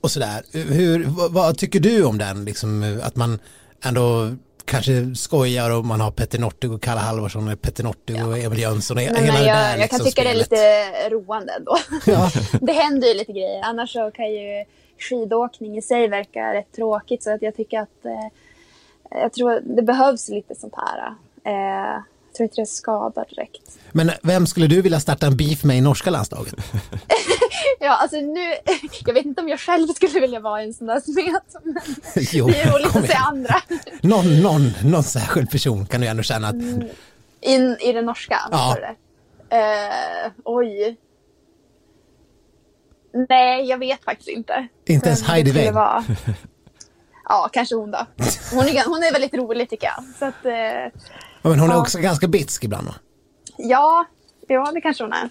[0.00, 0.42] och sådär.
[0.52, 3.38] Hur, vad, vad tycker du om den, liksom, att man
[3.84, 4.30] ändå
[4.66, 8.58] kanske skojar och man har Petter Northug och Kalle Halvarsson och Petter Northug och Emil
[8.60, 10.50] Jönsson och hela men det jag, där jag liksom, kan tycka spelet.
[10.50, 11.76] det är lite roande ändå.
[12.06, 12.30] Ja.
[12.60, 13.62] det händer ju lite grejer.
[13.64, 14.64] Annars så kan ju
[14.98, 17.22] skidåkning i sig verka rätt tråkigt.
[17.22, 18.28] Så att jag tycker att eh,
[19.10, 21.14] jag tror det behövs lite sånt här.
[21.46, 23.78] Eh, jag tror inte det skadar direkt.
[23.92, 26.54] Men vem skulle du vilja starta en beef med i norska landslaget?
[27.80, 28.54] Ja, alltså nu,
[29.06, 31.56] jag vet inte om jag själv skulle vilja vara en sån där smet.
[31.64, 31.82] Men
[32.32, 33.54] jo, det är roligt att se andra.
[34.00, 36.54] någon, någon, någon särskild person kan du ändå känna att
[37.40, 38.38] In, I det norska?
[38.50, 38.76] Ja.
[39.50, 40.96] Eh, oj.
[43.28, 44.68] Nej, jag vet faktiskt inte.
[44.86, 45.74] Inte ens Heidi Weng.
[47.28, 48.06] Ja, kanske hon då.
[48.52, 50.04] Hon är, hon är väldigt rolig tycker jag.
[50.18, 51.00] Så att, eh,
[51.46, 51.80] Ja, men hon är Ja.
[51.80, 52.86] också ganska bitsk ibland.
[52.86, 52.94] Va?
[53.58, 54.06] ja,
[54.48, 55.28] ja, det kanske hon är.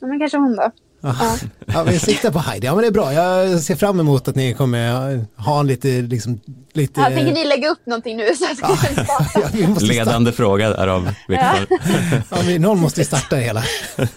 [0.00, 0.70] Ja, Men kanske hon då.
[1.00, 1.14] Ja.
[1.66, 2.66] Ja, vi siktar på Heidi.
[2.66, 3.12] Ja, men det är bra.
[3.12, 6.40] Jag ser fram emot att ni kommer ha en lite, liksom,
[6.72, 7.00] lite...
[7.00, 9.24] Ja, tänker ni lägga upp någonting nu så att vi kan starta?
[9.34, 10.04] Ja, vi måste starta.
[10.04, 11.78] Ledande fråga där av Viktor.
[12.30, 13.62] Ja, vi, någon måste ju starta det hela.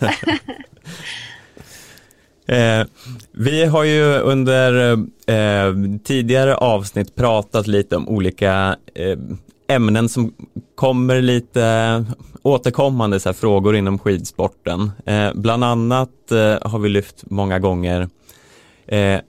[2.48, 2.86] Eh,
[3.32, 4.92] vi har ju under
[5.28, 9.18] eh, tidigare avsnitt pratat lite om olika eh,
[9.72, 10.34] ämnen som
[10.76, 12.06] kommer lite
[12.44, 14.92] återkommande så här, frågor inom skidsporten.
[15.06, 18.10] Eh, bland annat eh, har vi lyft många gånger
[18.88, 19.20] eh,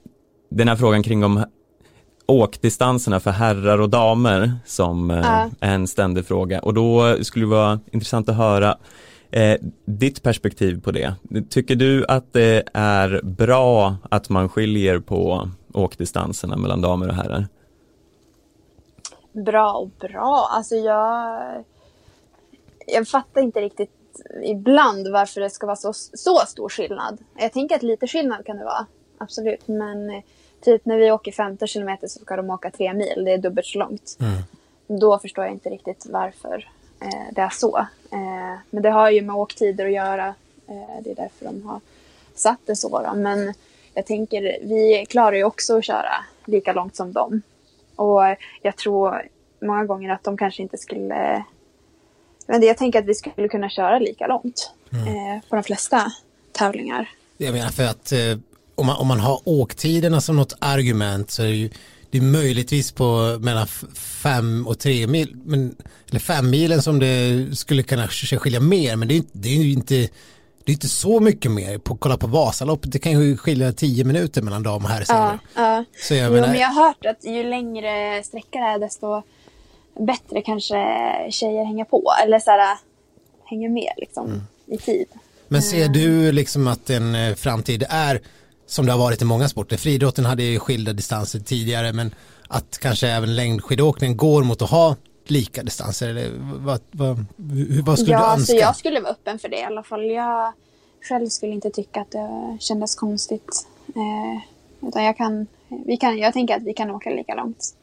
[0.51, 1.43] den här frågan kring om
[2.25, 7.49] åkdistanserna för herrar och damer som eh, är en ständig fråga och då skulle det
[7.49, 8.77] vara intressant att höra
[9.31, 11.13] eh, ditt perspektiv på det.
[11.49, 17.47] Tycker du att det är bra att man skiljer på åkdistanserna mellan damer och herrar?
[19.33, 20.47] Bra och bra.
[20.51, 21.63] Alltså jag...
[22.87, 23.91] Jag fattar inte riktigt
[24.43, 27.17] ibland varför det ska vara så, så stor skillnad.
[27.37, 28.85] Jag tänker att lite skillnad kan det vara.
[29.17, 29.67] Absolut.
[29.67, 30.23] Men eh,
[30.61, 33.25] typ när vi åker 15 kilometer så ska de åka tre mil.
[33.25, 34.17] Det är dubbelt så långt.
[34.87, 36.69] Då förstår jag inte riktigt varför
[37.01, 37.77] eh, det är så.
[38.11, 40.27] Eh, men det har ju med åktider att göra.
[40.67, 41.79] Eh, det är därför de har
[42.35, 42.99] satt det så.
[42.99, 43.13] Då.
[43.15, 43.53] Men
[43.93, 47.41] jag tänker, vi klarar ju också att köra lika långt som dem.
[47.95, 48.21] Och
[48.61, 49.21] jag tror
[49.61, 51.43] många gånger att de kanske inte skulle...
[52.47, 56.11] Men det- jag tänker att vi skulle kunna köra lika långt eh, på de flesta
[56.51, 57.09] tävlingar.
[57.37, 58.19] Jag menar för att eh,
[58.75, 61.69] om, man, om man har åktiderna som något argument så är det ju
[62.09, 63.67] det är möjligtvis på mellan
[64.23, 65.75] fem och tre mil, men,
[66.09, 69.49] eller fem milen som det skulle kunna sk- skilja mer, men det är, ju- det
[69.49, 70.09] är ju inte
[70.65, 71.77] det är inte så mycket mer.
[71.77, 75.05] På, kolla på Vasaloppet, det kan ju skilja tio minuter mellan dam och herr.
[75.07, 75.85] Ja, ja.
[76.01, 79.21] Så jag Jo, menar, men jag har hört att ju längre sträcka det är desto
[79.99, 80.75] bättre kanske
[81.29, 82.03] tjejer hänger på.
[82.23, 82.77] Eller så här,
[83.45, 85.07] hänger med liksom, i tid.
[85.47, 88.21] Men ser du liksom att en eh, framtid är
[88.67, 89.77] som det har varit i många sporter?
[89.77, 92.15] Friidrotten hade ju skilda distanser tidigare men
[92.47, 94.95] att kanske även längdskidåkning går mot att ha
[95.25, 97.25] lika distanser eller vad, vad,
[97.85, 98.55] vad skulle ja, du så önska?
[98.55, 100.05] jag skulle vara öppen för det i alla fall.
[100.05, 100.53] Jag
[101.01, 103.67] själv skulle inte tycka att det kändes konstigt.
[103.87, 105.47] Eh, utan jag kan,
[105.85, 107.75] vi kan, jag tänker att vi kan åka lika långt.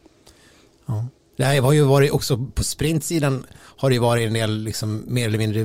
[0.87, 1.07] Ja.
[1.37, 5.39] Det har ju varit också på sprintsidan har det varit en del liksom mer eller
[5.39, 5.61] mindre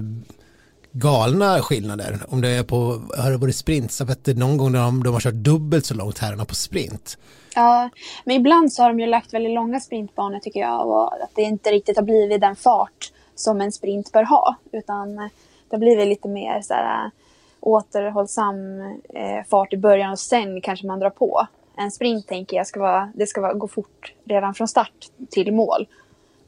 [0.97, 2.19] galna skillnader.
[2.27, 5.33] Om det är på, har det varit sprintstafetter någon gång när de, de har kört
[5.33, 7.17] dubbelt så långt herrarna på sprint?
[7.55, 7.89] Ja,
[8.23, 10.87] men ibland så har de ju lagt väldigt långa sprintbanor tycker jag.
[10.87, 14.55] Och att det inte riktigt har blivit den fart som en sprint bör ha.
[14.71, 15.31] Utan det
[15.71, 17.11] har blivit lite mer så här, äh,
[17.59, 21.47] återhållsam eh, fart i början och sen kanske man drar på.
[21.77, 25.53] En sprint tänker jag ska vara, det ska vara, gå fort redan från start till
[25.53, 25.87] mål.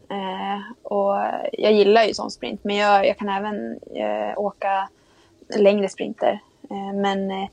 [0.09, 1.15] Eh, och
[1.53, 4.89] jag gillar ju sån sprint, men jag, jag kan även eh, åka
[5.59, 6.39] längre sprinter.
[6.69, 7.47] Eh, men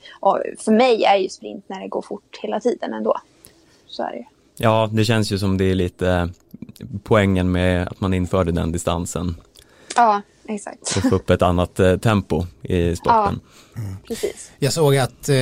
[0.58, 3.16] för mig är ju sprint när det går fort hela tiden ändå.
[3.86, 4.24] Så är det ju.
[4.56, 6.30] Ja, det känns ju som det är lite
[7.02, 9.36] poängen med att man införde den distansen.
[9.96, 10.96] Ja, exakt.
[10.96, 13.40] Och få upp ett annat eh, tempo i sporten.
[13.74, 14.50] Ja, precis.
[14.58, 15.34] Jag såg att eh,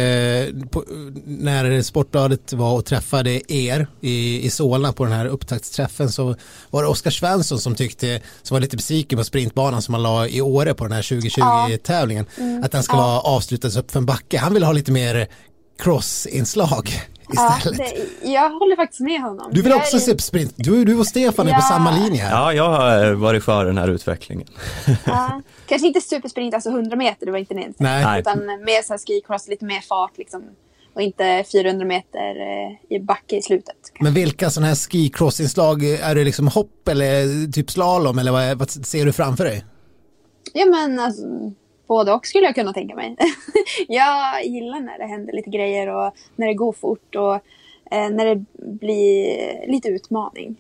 [0.70, 0.84] på,
[1.24, 6.34] när Sportbladet var och träffade er i, i Solna på den här upptaktsträffen så
[6.70, 10.26] var det Oskar Svensson som tyckte, som var lite besviken på sprintbanan som man la
[10.26, 12.42] i Åre på den här 2020-tävlingen, ja.
[12.42, 12.64] mm.
[12.64, 13.02] att den ska ja.
[13.02, 14.38] vara avslutad upp för en backe.
[14.38, 15.28] Han vill ha lite mer
[15.78, 16.90] crossinslag
[17.32, 17.78] istället.
[17.78, 19.50] Ja, det, jag håller faktiskt med honom.
[19.52, 20.54] Du vill också se sprint.
[20.56, 21.52] Du, du och Stefan ja.
[21.52, 22.30] är på samma linje här.
[22.30, 24.48] Ja, jag har varit för den här utvecklingen.
[25.04, 25.42] Ja.
[25.66, 27.72] Kanske inte supersprint, alltså 100 meter, det var inte det.
[27.76, 28.20] Nej.
[28.20, 30.42] Utan mer så här skicross, lite mer fart liksom.
[30.94, 33.76] Och inte 400 meter eh, i backe i slutet.
[34.00, 38.70] Men vilka sådana här skicrossinslag, är det liksom hopp eller typ slalom eller vad, vad
[38.70, 39.64] ser du framför dig?
[40.52, 41.22] Ja men alltså,
[41.92, 43.16] både och skulle jag kunna tänka mig.
[43.88, 47.34] jag gillar när det händer lite grejer och när det går fort och
[47.94, 48.44] eh, när det
[48.80, 49.26] blir
[49.72, 50.56] lite utmaning.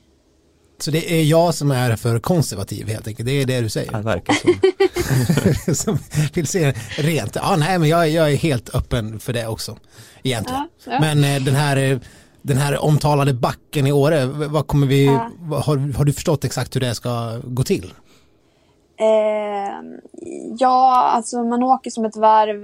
[0.78, 3.92] Så det är jag som är för konservativ helt enkelt, det är det du säger?
[3.92, 5.74] Det verkar så.
[5.74, 5.98] som
[6.34, 9.76] vill se rent, ja nej men jag, jag är helt öppen för det också
[10.22, 10.68] egentligen.
[10.84, 11.00] Ja, ja.
[11.00, 12.00] Men eh, den här
[12.42, 15.30] den här omtalade backen i Åre, vad kommer vi, ja.
[15.50, 17.92] har, har du förstått exakt hur det ska gå till?
[19.02, 19.82] Eh,
[20.58, 22.62] ja, alltså man åker som ett varv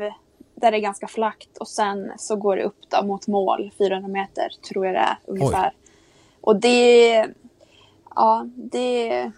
[0.55, 4.09] där det är ganska flackt och sen så går det upp då mot mål, 400
[4.09, 5.72] meter tror jag det är ungefär.
[5.74, 5.93] Oj.
[6.41, 7.26] Och det,
[8.14, 9.32] ja det...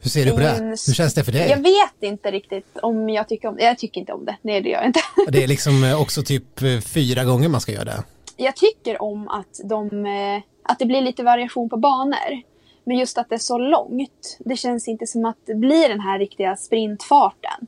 [0.00, 0.76] Hur ser du på det?
[0.86, 1.50] Hur känns det för dig?
[1.50, 3.64] Jag vet inte riktigt om jag tycker om det.
[3.64, 4.36] Jag tycker inte om det.
[4.42, 5.00] Nej, det gör jag inte.
[5.28, 8.04] Det är liksom eh, också typ eh, fyra gånger man ska göra det.
[8.36, 12.42] Jag tycker om att, de, eh, att det blir lite variation på banor.
[12.84, 16.00] Men just att det är så långt, det känns inte som att det blir den
[16.00, 17.66] här riktiga sprintfarten.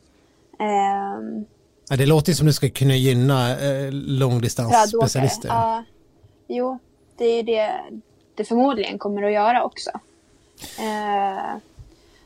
[0.59, 1.45] Um,
[1.89, 5.49] ja, det låter som det ska kunna gynna eh, långdistansspecialister.
[5.49, 5.85] Ja,
[6.49, 6.79] jo,
[7.17, 7.81] det är det
[8.35, 9.91] det förmodligen kommer att göra också.
[10.79, 11.57] Uh,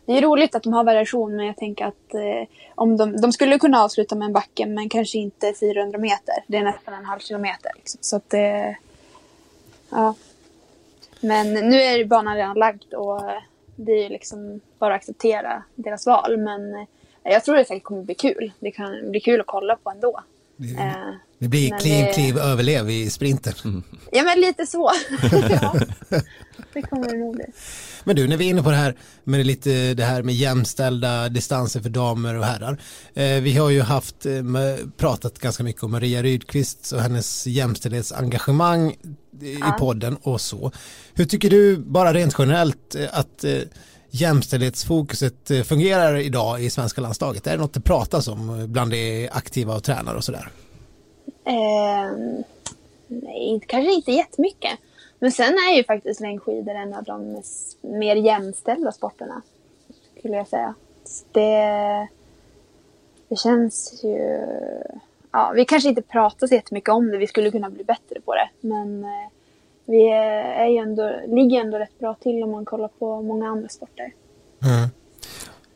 [0.09, 3.33] det är roligt att de har variation, men jag tänker att eh, om de, de
[3.33, 6.35] skulle kunna avsluta med en backe, men kanske inte 400 meter.
[6.47, 7.71] Det är nästan en halv kilometer.
[7.77, 7.99] Liksom.
[8.01, 8.77] Så att det...
[9.91, 10.15] Ja,
[11.21, 13.43] men nu är banan redan lagd och eh,
[13.77, 16.37] det är liksom bara att acceptera deras val.
[16.37, 16.87] Men eh,
[17.23, 18.53] jag tror det säkert kommer bli kul.
[18.59, 20.21] Det kan bli kul att kolla på ändå.
[20.61, 20.93] Det, eh,
[21.39, 22.13] det blir kliv, det...
[22.13, 23.53] kliv, överlev i sprinten.
[23.65, 23.83] Mm.
[24.13, 24.93] Ja, men lite så.
[25.51, 25.75] ja,
[26.73, 27.45] det kommer det nog bli.
[28.05, 28.95] Men du, när vi är inne på det här
[29.25, 32.81] med lite det här med jämställda distanser för damer och herrar.
[33.15, 34.33] Eh, vi har ju haft eh,
[34.97, 38.97] pratat ganska mycket om Maria Rydqvist och hennes jämställdhetsengagemang
[39.43, 39.77] i ja.
[39.79, 40.73] podden och så.
[41.15, 43.61] Hur tycker du, bara rent generellt, eh, att eh,
[44.11, 47.47] jämställdhetsfokuset eh, fungerar idag i svenska landslaget?
[47.47, 50.49] Är det något det pratas om bland de aktiva och tränare och sådär?
[51.45, 52.13] Eh,
[53.07, 54.79] nej, kanske inte jättemycket.
[55.19, 57.43] Men sen är ju faktiskt längdskidor en av de
[57.81, 59.43] mer jämställda sporterna.
[60.19, 60.75] Skulle jag säga.
[61.33, 62.09] Det,
[63.29, 64.47] det känns ju...
[65.31, 67.19] Ja, vi kanske inte pratar så jättemycket om det.
[67.19, 68.49] Vi skulle kunna bli bättre på det.
[68.61, 69.29] Men eh,
[69.89, 73.69] vi är ju ändå, ligger ändå rätt bra till om man kollar på många andra
[73.69, 74.13] sporter.
[74.63, 74.89] Mm.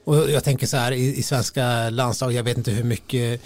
[0.05, 3.41] Och jag tänker så här i, i svenska landslag, jag vet inte hur mycket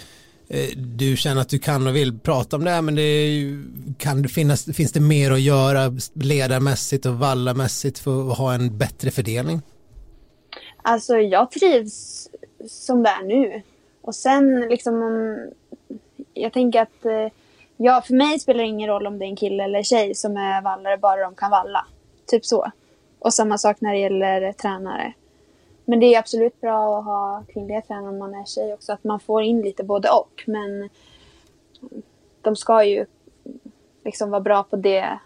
[0.49, 3.43] Eh, du känner att du kan och vill prata om det men det
[3.97, 8.77] kan det finnas, finns det mer att göra ledarmässigt och vallamässigt för att ha en
[8.77, 9.61] bättre fördelning?
[10.81, 12.29] Alltså jag trivs
[12.67, 13.61] som det är nu.
[14.01, 14.95] Och sen liksom
[16.33, 17.31] jag tänker att eh,
[17.77, 20.37] ja, för mig spelar det ingen roll om det är en kille eller tjej som
[20.37, 21.85] är vallare, bara de kan valla.
[22.25, 22.71] Typ så.
[23.19, 25.13] Och samma sak när det gäller tränare.
[25.85, 28.93] Men det är absolut bra att ha kvinnliga tränare om man är tjej också.
[28.93, 30.43] Att man får in lite både och.
[30.47, 30.89] Men
[32.41, 33.05] de ska ju
[34.05, 35.19] liksom vara bra på det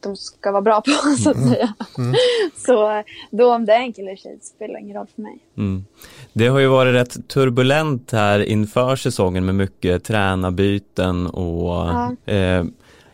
[0.00, 0.90] de ska vara bra på
[1.22, 1.48] så att mm.
[1.48, 1.74] säga.
[1.98, 2.14] Mm.
[2.56, 5.38] Så då om det är en kille eller tjej spelar ingen roll för mig.
[5.56, 5.84] Mm.
[6.32, 12.32] Det har ju varit rätt turbulent här inför säsongen med mycket tränarbyten och ja.
[12.32, 12.64] eh,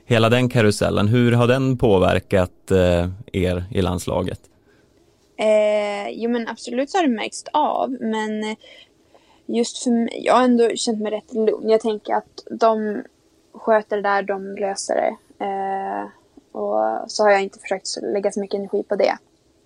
[0.05, 1.09] hela den karusellen.
[1.09, 4.41] Hur har den påverkat eh, er i landslaget?
[5.37, 8.57] Eh, jo men absolut så har det märkts av men
[9.47, 11.68] just för mig, jag har ändå känt mig rätt lugn.
[11.68, 13.03] Jag tänker att de
[13.55, 15.16] sköter det där, de löser det.
[15.45, 16.09] Eh,
[16.55, 16.81] och
[17.11, 19.17] så har jag inte försökt lägga så mycket energi på det.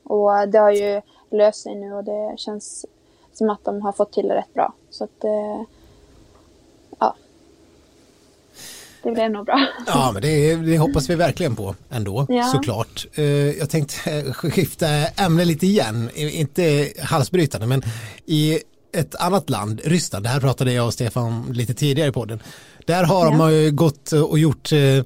[0.04, 2.86] Och det har ju löst sig nu och det känns
[3.32, 4.74] som att de har fått till det rätt bra.
[4.90, 5.62] Så att, eh,
[6.98, 7.14] ja.
[9.02, 9.66] det blev nog bra.
[9.86, 12.42] Ja, men det, det hoppas vi verkligen på ändå, Ja.
[12.44, 13.06] såklart.
[13.14, 13.24] Eh,
[13.58, 14.86] Jag tänkte skifta
[15.16, 17.82] ämne lite igen, inte halsbrytande, men
[18.26, 18.58] i
[18.92, 22.42] ett annat land, Ryssland, det här pratade jag och Stefan lite tidigare i podden,
[22.86, 23.50] där har Ja.
[23.50, 25.04] ju gått och gjort eh,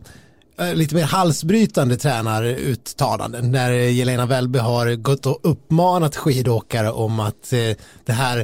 [0.75, 7.59] lite mer halsbrytande tränaruttalanden där Jelena Välby har gått och uppmanat skidåkare om att eh,
[8.05, 8.39] det här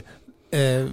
[0.50, 0.86] eh,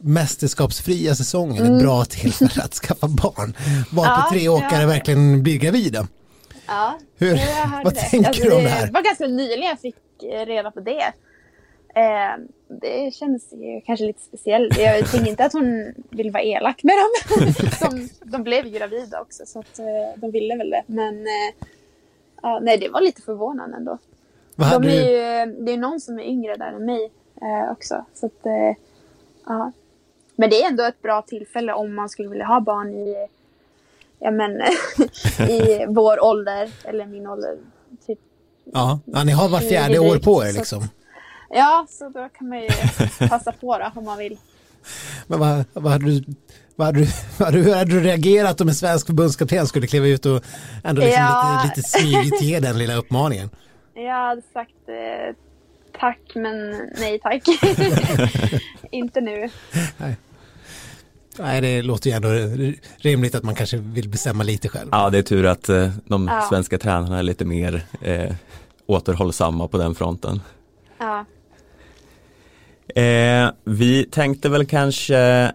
[0.00, 3.54] mästerskapsfria säsongen är ett bra tillfälle att skaffa barn.
[3.90, 4.20] Varpå Mm.
[4.24, 4.86] Ja, tre åkare ja.
[4.86, 6.06] verkligen blir gravida.
[6.66, 7.40] Ja, Hur-
[7.84, 8.00] vad det.
[8.00, 8.90] tänker Alltså, du om det det här?
[8.92, 9.94] var ganska nyligen jag fick
[10.34, 11.12] eh, reda på det.
[11.96, 14.78] Eh, det känns ju kanske lite speciellt.
[14.78, 17.52] Jag tänker inte att hon vill vara elak med dem.
[17.80, 19.84] de, de blev ju gravida också så att, eh,
[20.20, 20.82] de ville väl det.
[20.86, 21.66] Men eh,
[22.42, 23.98] ja, nej, det var lite förvånande ändå.
[24.54, 27.10] Vad De är du, ju, det är någon som är yngre där än mig
[27.42, 28.04] eh, också.
[28.14, 28.76] Så att, eh,
[29.46, 29.72] ja.
[30.36, 33.26] Men det är ändå ett bra tillfälle om man skulle vilja ha barn i,
[34.18, 34.50] ja, men,
[35.50, 37.58] i vår ålder, eller min ålder.
[38.06, 38.18] Typ.
[38.64, 40.82] ja, ja, ni har var fjärde år på er så- liksom.
[41.50, 42.68] Ja, så då kan man ju
[43.28, 44.38] passa på då, om man vill.
[45.26, 46.24] Men vad, vad hade du,
[46.76, 47.06] vad hade du,
[47.38, 50.44] vad hade du, hur hade du reagerat om en svensk förbundskapten skulle kliva ut och
[50.84, 51.62] ändå liksom Ja.
[51.64, 53.50] lite, lite smygigt ge den lilla uppmaningen?
[53.94, 55.34] Jag hade sagt eh,
[56.00, 57.42] tack, men nej tack.
[58.90, 59.50] Inte nu.
[61.38, 62.28] Nej, det låter ju ändå
[62.96, 64.88] rimligt att man kanske vill bestämma lite själv.
[64.92, 66.46] Ja, det är tur att eh, de Ja.
[66.48, 68.34] svenska tränarna är lite mer eh,
[68.86, 70.40] återhållsamma på den fronten.
[70.98, 71.24] Ja.
[72.94, 75.52] Eh, vi tänkte väl kanske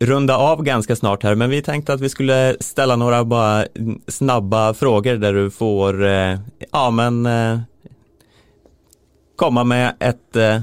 [0.00, 3.66] runda av ganska snart här, men vi tänkte att vi skulle ställa några bara
[4.08, 6.38] snabba frågor där du får, eh,
[6.72, 7.58] ja men, eh,
[9.36, 10.54] komma med ett eh,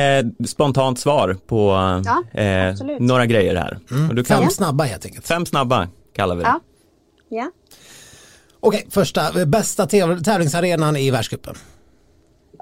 [0.00, 1.70] eh, spontant svar på
[2.04, 3.78] Ja, eh, några grejer här.
[4.08, 5.26] Och du kan, Fem snabba helt enkelt.
[5.26, 6.48] fem snabba kallar vi det.
[6.48, 6.60] Ja.
[7.28, 7.50] Ja.
[8.60, 11.54] Okej, första, bästa täv- tävlingsarenan i världscupen.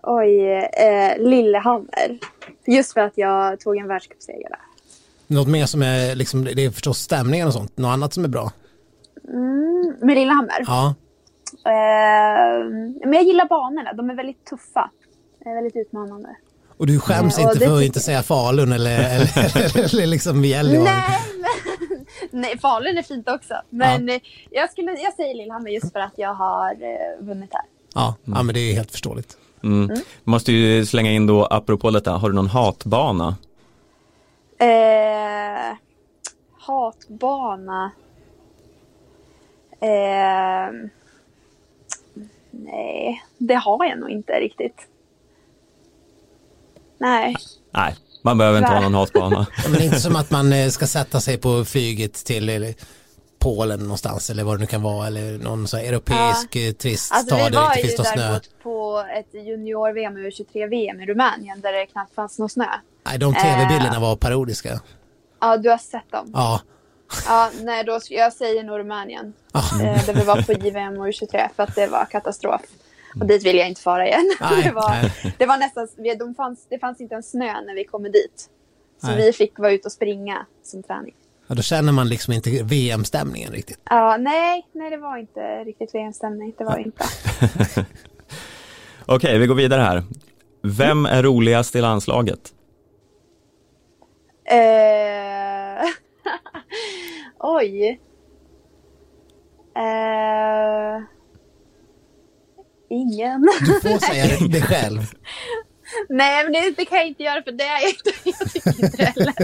[0.03, 0.41] Oj,
[0.73, 2.19] eh, Lillehammer.
[2.67, 4.59] Just för att jag tog en världscupseger där.
[5.27, 8.29] Något mer som är, liksom, det är förstås stämningen och sånt, något annat som är
[8.29, 8.53] bra.
[10.01, 10.65] Med Lillehammer?
[10.67, 10.95] Ja,
[11.67, 12.65] Eh,
[13.05, 14.91] men jag gillar banorna, de är väldigt tuffa.
[15.47, 16.29] Eh, väldigt utmanande.
[16.77, 20.45] och du skäms Ja, och inte för att inte säga Falun eller, eller, eller liksom
[20.45, 20.85] Gällivare.
[20.85, 21.21] Nej,
[22.31, 23.55] men, nej, Falun är fint också.
[23.71, 24.21] Men eh,
[24.51, 27.65] jag, skulle, jag säger Lillehammer just för att jag har eh, vunnit här.
[27.95, 29.37] Ja, ja, men det är helt förståeligt.
[29.63, 29.97] Mm.
[30.25, 33.37] Måste ju slänga in då, apropå detta, har du någon hatbana?
[34.59, 35.77] Eh,
[36.59, 37.91] hatbana.
[39.81, 40.73] Eh,
[42.51, 44.87] nej, det har jag nog inte riktigt.
[46.99, 47.37] Nej.
[47.71, 49.47] Nej, man behöver inte ha någon hatbana.
[49.65, 52.75] Men det är inte som att man eh, ska sätta sig på flyget till eller,
[53.43, 56.73] Polen någonstans eller vad det nu kan vara eller någon så europeisk ja.
[56.73, 58.23] trist Alltså stad vi där det var inte ju finns någon snö.
[58.23, 62.67] däremot på ett junior-VM och U23-VM i Rumänien där det knappt fanns någon snö.
[63.07, 64.01] Nej, de tv-bilderna Eh.
[64.01, 64.81] var parodiska.
[65.41, 66.31] Ja, du har sett dem.
[66.35, 66.61] Ja,
[67.27, 69.33] Ja, nej, då, jag säger nog Rumänien.
[69.53, 69.81] Ah.
[69.83, 72.61] Eh, där vi var på JVM och U23 för att det var katastrof.
[73.21, 74.31] Och dit vill jag inte fara igen.
[74.41, 74.97] Nej, det, var,
[75.39, 78.49] det var nästan, vi- de fanns, det fanns inte en snö när vi kom dit.
[79.01, 79.17] Så Nej.
[79.17, 81.15] vi fick vara ute och springa som träning.
[81.47, 83.81] Ja, då känner man liksom inte VM-stämningen riktigt.
[83.85, 86.55] Ja, nej, nej, det var inte riktigt VM-stämning.
[86.59, 87.05] Det var det inte.
[89.07, 90.03] Okej, vi går vidare här.
[90.63, 92.55] Vem är roligast i landslaget?
[94.45, 95.89] Eh,
[97.39, 98.01] Oj.
[99.77, 101.03] Eh,
[102.91, 103.49] ingen.
[103.61, 105.01] Du får säga det själv.
[106.09, 107.81] Nej, men det, det kan jag inte göra för det är
[108.25, 109.35] jag tycker inte heller.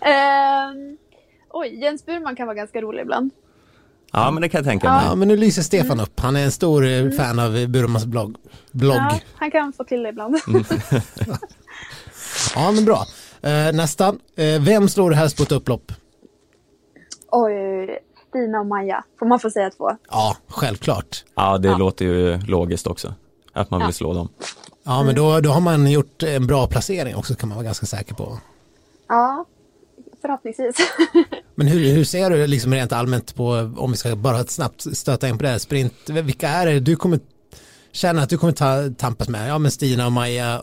[0.06, 0.96] Ehm,
[1.50, 3.30] oj, Jens Burman kan vara ganska rolig ibland.
[4.12, 5.04] Ja, men det kan jag tänka mig.
[5.06, 6.20] Ja, men nu lyser Stefan upp.
[6.20, 8.36] Han är en stor eh, fan av Burmans blogg.
[8.72, 8.96] blogg.
[8.96, 10.36] Ja, han kan få till det ibland.
[12.54, 13.06] Ja, men bra.
[13.42, 14.08] Eh, nästa.
[14.36, 15.92] Eh, vem slår du helst på ett upplopp?
[17.30, 17.98] oj,
[18.28, 19.04] Stina och Maja.
[19.18, 19.90] Får man få säga två?
[20.10, 21.24] Ja, självklart.
[21.34, 23.14] Ja, det låter ju logiskt också.
[23.54, 24.28] Att man vill slå dem.
[24.82, 27.86] Ja, men då, då har man gjort en bra placering också kan man vara ganska
[27.86, 28.38] säker på.
[29.08, 29.44] Ja,
[30.20, 30.76] förhoppningsvis.
[31.54, 35.28] Men hur, hur ser du liksom rent allmänt på, om vi ska bara snabbt stöta
[35.28, 37.20] in på det här, sprint, vilka är det du kommer
[37.92, 39.50] känna att du kommer ta, tampas med?
[39.50, 40.62] Ja, men Stina och Maja,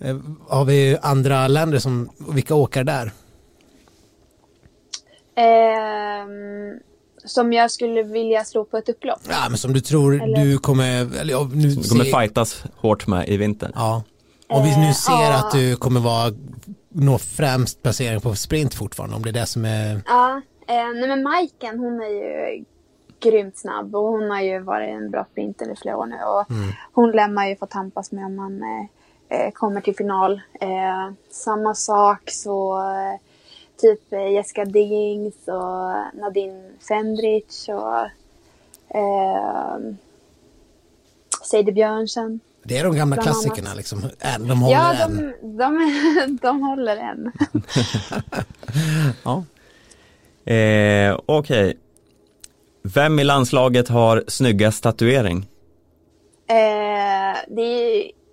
[0.00, 0.18] eh,
[0.48, 3.12] har vi andra länder som, vilka åkare där?
[5.36, 6.80] Ehm,
[7.26, 9.20] som jag skulle vilja slå på ett upplopp.
[9.28, 12.64] Ja, men som du tror Eller- du kommer, eller, ja, nu Du kommer ser- fightas
[12.76, 13.70] hårt med i vinter.
[13.74, 14.02] Ja,
[14.48, 15.38] om vi nu Eh, ser ja.
[15.38, 16.32] att du kommer vara,
[16.88, 21.08] nå främst placering på sprint fortfarande, om det är det som är, Ja, Eh, nej
[21.08, 22.64] men Majken hon är ju
[23.20, 26.16] grymt snabb och hon har ju varit en bra sprinter i flera år nu.
[26.16, 26.56] Och
[26.92, 30.32] Hon lär man ju få tampas med om man eh, eh, kommer till final.
[30.60, 33.20] Eh, samma sak så eh,
[33.76, 37.98] typ Jessica Diggings och Nadine Fendrich och
[38.96, 39.76] eh,
[41.42, 42.40] Sadie Björnsen.
[42.62, 44.02] Det är de gamla klassikerna liksom.
[44.48, 45.16] De håller Ja, än.
[45.42, 47.32] de, de, de håller än.
[49.24, 49.44] Ja.
[50.52, 51.76] Eh, Okej.
[52.82, 55.46] Vem i landslaget har snyggast tatuering?
[56.48, 57.62] Eh, det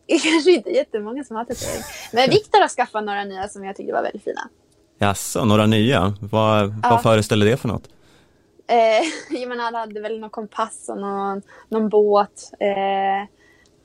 [0.07, 1.83] är kanske inte jättemånga som har tatuering.
[2.13, 4.49] Men Viktor har skaffat några nya som jag tyckte var väldigt fina.
[4.99, 6.13] Jaså, några nya?
[6.19, 6.89] Vad, Ja.
[6.89, 7.87] vad föreställer det för något?
[8.67, 8.77] Eh,
[9.39, 13.29] jag menar, han hade väl någon kompass och någon, någon båt eh,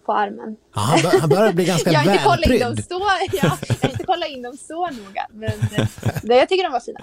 [0.06, 0.56] på armen.
[0.74, 2.84] Ja, han, bör, han börjar bli ganska Jag kollat in dem välprydd.
[2.88, 5.26] så, ja, jag har inte kollat in dem så noga.
[5.32, 5.86] Men eh,
[6.22, 7.00] det, jag tycker de var fina.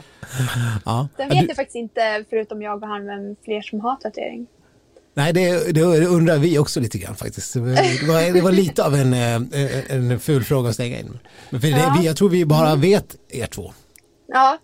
[0.85, 1.07] Ja.
[1.17, 4.47] Sen vet du- jag faktiskt inte, förutom jag och han, vem fler som har tatuering.
[5.17, 7.53] Nej, det, det undrar vi också lite grann faktiskt.
[7.53, 11.19] Det var, det var lite av en, eh, en ful fråga att stänga in.
[11.49, 11.95] Men För det, Ja.
[11.99, 13.73] vi, jag tror vi bara vet er två.
[14.27, 14.57] Ja,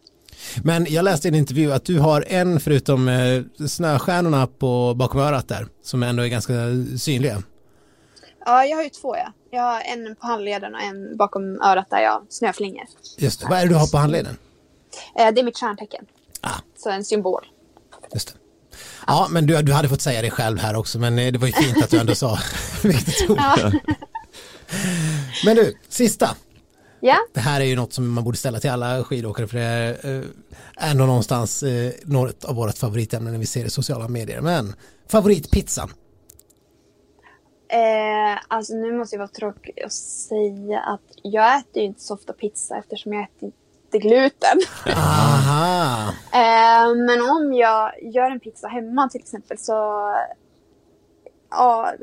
[0.64, 5.20] Men jag läste i en intervju att du har en förutom eh, snöstjärnorna på bakom
[5.22, 6.54] örat där som ändå är ganska
[7.00, 7.44] synliga.
[8.46, 9.34] ja, jag har ju två ja.
[9.54, 12.84] Jag har en på handleden och en bakom örat där jag snöflingor.
[13.18, 13.48] Just det.
[13.50, 14.38] Vad är det du har på handleden?
[15.20, 16.06] Eh, det är mitt stjärntecken.
[16.42, 17.42] Ah, Så en symbol.
[18.14, 18.34] just det.
[19.08, 21.48] Ja, men du, du hade fått säga det själv här också, men eh, det var
[21.48, 22.40] ju fint att du ändå sa
[22.84, 23.38] vilket ord.
[23.38, 23.72] Ja.
[25.46, 26.36] Men du, sista.
[27.02, 27.18] Ja.
[27.34, 30.18] Det här är ju något som man borde ställa till alla skidåkare för det är
[30.18, 34.42] eh, ändå någonstans eh, något av vårt favoritämne när vi ser det i sociala medier.
[34.42, 34.76] Men
[35.08, 35.90] favoritpizzan?
[37.72, 42.14] Eh, alltså nu måste jag vara tråkig och säga att jag äter ju inte så
[42.14, 43.52] ofta pizza eftersom jag äter
[43.86, 44.60] inte gluten.
[44.86, 46.14] Aha!
[46.34, 49.74] Eh, men om jag gör en pizza hemma till exempel så...
[51.50, 51.94] Ja,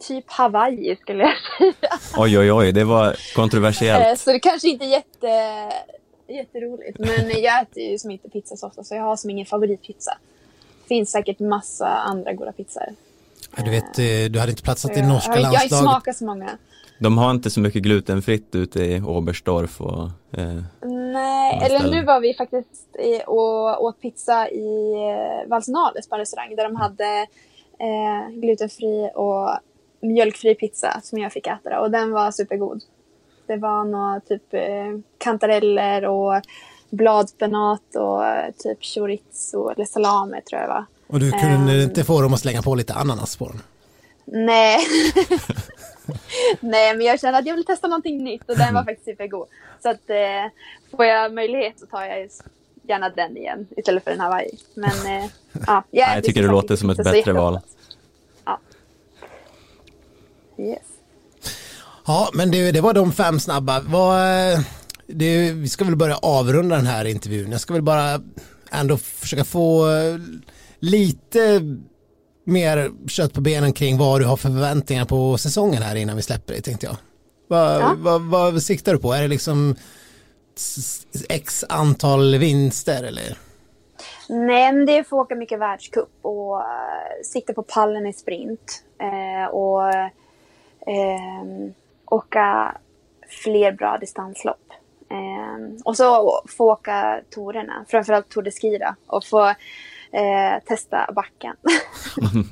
[0.00, 1.98] typ Hawaii skulle jag säga.
[2.16, 4.20] Oj, oj, oj, det var Eh, kontroversiellt.
[4.20, 5.28] så det kanske inte är jätte,
[6.28, 6.98] jätteroligt.
[6.98, 10.18] Men jag äter ju som inte pizza så ofta så jag har som ingen favoritpizza.
[10.88, 12.82] Finns säkert massa andra goda pizzor.
[13.56, 15.82] Ja, du vet, eh, du hade inte platsat i norska jag, jag har inte landslaget.
[15.84, 16.50] smakat så många.
[16.98, 20.02] De har inte så mycket glutenfritt ute i Oberstdorf och
[20.38, 20.62] eh,
[21.12, 26.18] Nej, eller nu var vi faktiskt i, och åt pizza i eh, Valsenales på en
[26.18, 27.26] restaurang där de hade
[27.78, 29.50] eh, glutenfri och
[30.00, 31.70] mjölkfri pizza som jag fick äta.
[31.70, 32.82] Då, och den var supergod.
[33.46, 36.42] Det var några typ eh, kantareller och
[36.90, 40.84] bladspenat och eh, typ chorizo eller salami tror jag det var.
[41.06, 41.80] Och du kunde Ehm.
[41.80, 43.62] inte få dem att slänga på lite ananas på den.
[44.24, 44.78] Nej.
[46.60, 49.46] Nej, men jag kände att jag vill testa någonting nytt och den var faktiskt supergod.
[49.82, 50.50] Så att eh,
[50.90, 52.28] får jag möjlighet så tar jag
[52.82, 54.50] gärna den igen istället för den Hawaii.
[54.74, 55.30] Men eh,
[55.66, 57.60] ja, jag, jag tycker det låter som ett bättre val.
[60.60, 60.66] Ja.
[60.66, 60.82] Yes.
[62.06, 63.80] Ja, men det, det var de fem snabba.
[63.80, 64.20] Vad,
[64.52, 64.60] eh,
[65.06, 67.52] det, vi ska väl börja avrunda den här intervjun.
[67.52, 68.20] Jag ska väl bara
[68.70, 70.16] ändå försöka få eh,
[70.80, 71.60] lite
[72.46, 76.22] mer kött på benen kring vad du har för förväntningar på säsongen här innan vi
[76.22, 76.96] släpper det tänkte jag.
[77.48, 77.94] Vad, Ja.
[77.98, 79.12] vad, vad siktar du på?
[79.12, 79.76] Är det liksom
[81.28, 83.38] x antal vinster eller?
[84.28, 86.62] Nej, men det är att få åka mycket världscup och uh,
[87.24, 88.82] sikta på pallen i sprint.
[89.00, 89.82] Eh, och
[90.86, 91.74] ehm,
[92.06, 92.76] åka
[93.44, 94.72] fler bra distanslopp.
[95.10, 99.48] Ehm, och så få åka torerna, framförallt Tour de Ski då, och få
[100.12, 101.56] eh, testa backen.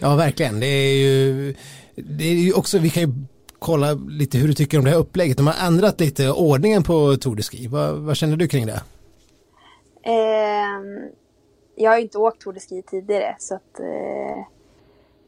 [0.00, 0.60] Ja, verkligen.
[0.60, 1.54] Det är ju,
[1.94, 3.08] det är ju också, vi kan ju
[3.58, 5.36] kolla lite hur du tycker om det här upplägget.
[5.36, 7.66] De har ändrat lite ordningen på Tour de Ski.
[7.66, 8.82] Vad, vad känner du kring det?
[10.02, 11.10] Ehm,
[11.74, 14.46] jag har ju inte åkt Tour de Ski tidigare så att eh,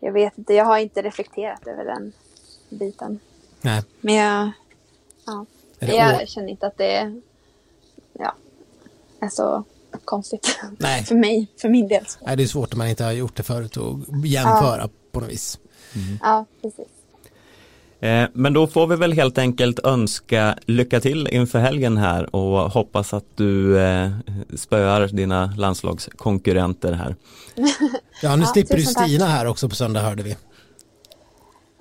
[0.01, 2.13] jag vet inte, jag har inte reflekterat över den
[2.69, 3.21] biten.
[3.61, 3.83] Nej.
[4.01, 4.51] Men jag,
[5.27, 5.47] ja,
[5.79, 7.21] jag känner inte att det
[8.13, 8.35] ja,
[9.21, 9.65] är så
[10.05, 10.61] konstigt.
[10.79, 11.05] Nej.
[11.09, 12.05] för mig, för min del.
[12.21, 15.31] Nej, det är svårt om man inte har gjort det förut och jämföra på något
[15.31, 15.59] vis.
[16.23, 16.89] Ja, precis.
[18.01, 22.71] Eh, Men då får vi väl helt enkelt önska lycka till inför helgen här och
[22.71, 24.11] hoppas att du eh,
[24.57, 27.17] spöar dina landslagskonkurrenter här.
[28.23, 28.83] Ja, nu Ja, slipper du.
[28.83, 30.37] Stina här också på söndag hörde vi.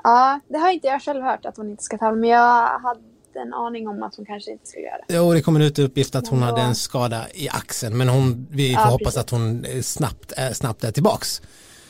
[0.04, 3.00] Ja, det har inte jag själv hört att hon inte ska tävla, men jag hade
[3.36, 5.16] en aning om att hon kanske inte skulle göra det.
[5.16, 8.48] Jo, det kommer ut uppgift att hon då- hade en skada i axeln, men hon,
[8.52, 9.18] vi får Ja, hoppas precis.
[9.20, 11.42] att hon eh, snabbt, är, snabbt är tillbaks.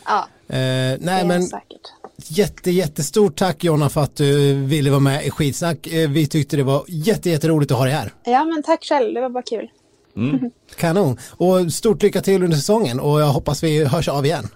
[0.06, 1.94] Ja, Eh, nej, det är men säkert.
[2.28, 5.88] Jätte, jättestort tack Jonna för att du ville vara med i skitsnack.
[5.88, 8.13] Eh, vi tyckte det var jätte, jätteroligt att ha dig här.
[8.24, 9.13] Ja, men tack själv.
[9.13, 9.67] Det var bara kul.
[10.78, 11.17] Kanon.
[11.32, 14.47] Och stort lycka till under säsongen och jag hoppas vi hörs av igen.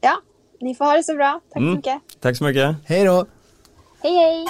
[0.00, 0.16] Ja,
[0.60, 1.40] ni får ha det så bra.
[1.52, 1.72] Tack Mm.
[1.72, 2.00] så mycket.
[2.20, 2.76] Tack så mycket.
[2.84, 3.26] Hej då.
[4.02, 4.46] Hej hej!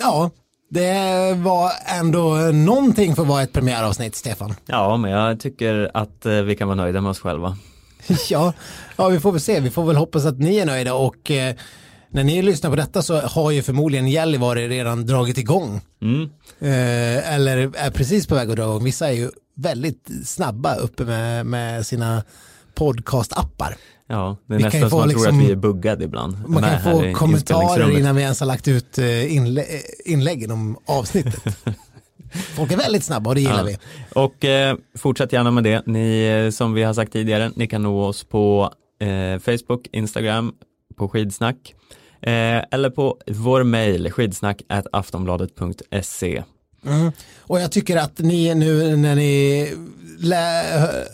[0.00, 0.30] Ja,
[0.70, 1.70] det var
[2.00, 4.54] ändå någonting för att vara ett premiäravsnitt, Stefan.
[4.66, 7.56] Ja, men jag tycker att eh, vi kan vara nöjda med oss själva.
[8.30, 8.52] ja,
[8.96, 9.60] ja, vi får väl se.
[9.60, 11.54] Vi får väl hoppas att ni är nöjda och eh,
[12.10, 15.80] när ni lyssnar på detta så har ju förmodligen Gällivare redan dragit igång.
[16.02, 16.22] Mm.
[16.60, 18.84] Eh, eller är precis på väg att dra igång.
[18.84, 22.22] Vissa är ju väldigt snabba uppe med, med sina
[22.74, 23.76] podcastappar.
[24.08, 26.48] Ja, det är Vi nästan som man tror liksom- att vi är buggade ibland.
[26.48, 30.76] Man kan få kommentarer innan vi ens har lagt ut eh, inlä- eh, inläggen om
[30.86, 31.42] avsnittet.
[32.56, 33.62] Folk är väldigt snabba och det gillar Ja.
[33.64, 33.78] vi.
[34.14, 35.82] Och eh, fortsätt gärna med det.
[35.86, 40.52] Ni, eh, som vi har sagt tidigare, ni kan nå oss på eh, Facebook, Instagram,
[40.96, 41.74] på skidsnack
[42.22, 42.30] eh,
[42.70, 44.62] eller på vår mejl skidsnack
[44.92, 46.42] aftonbladet.se.
[46.86, 47.12] Mm.
[47.40, 49.66] Och jag tycker att ni nu när ni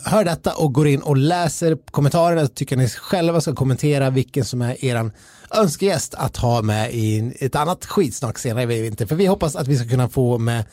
[0.05, 4.45] hör detta och går in och läser kommentarerna tycker jag ni själva ska kommentera vilken
[4.45, 5.11] som är eran
[5.51, 9.05] önskegäst att ha med i ett annat skitsnack senare i vinter.
[9.05, 10.65] För vi hoppas att vi ska kunna få med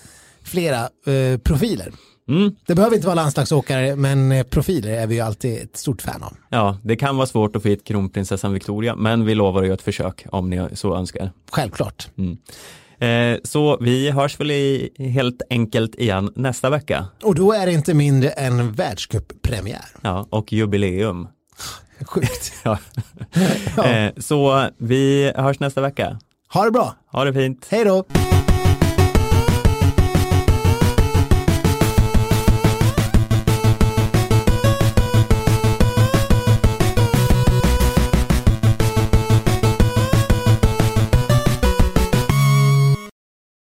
[0.45, 1.93] flera eh, profiler.
[2.29, 2.55] Mm.
[2.67, 6.23] Det behöver inte vara landslagsåkare men eh, profiler är vi ju alltid ett stort fan
[6.23, 6.37] av.
[6.49, 9.75] Ja, det kan vara svårt att få hit kronprinsessan Victoria, men vi lovar att göra
[9.75, 11.33] ett försök om ni så önskar.
[11.51, 12.09] Självklart.
[12.99, 17.07] Eh, så vi hörs väl i, helt enkelt igen nästa vecka.
[17.23, 19.85] Och då är det inte mindre än världscuppremiär.
[20.01, 21.29] Ja, och jubileum.
[22.07, 22.53] Sjukt.
[22.65, 22.79] Ja.
[23.77, 23.85] Ja.
[23.85, 26.19] Eh, så vi hörs nästa vecka.
[26.53, 26.95] Ha det bra.
[27.13, 27.67] Ha det fint.
[27.71, 28.05] Hej då.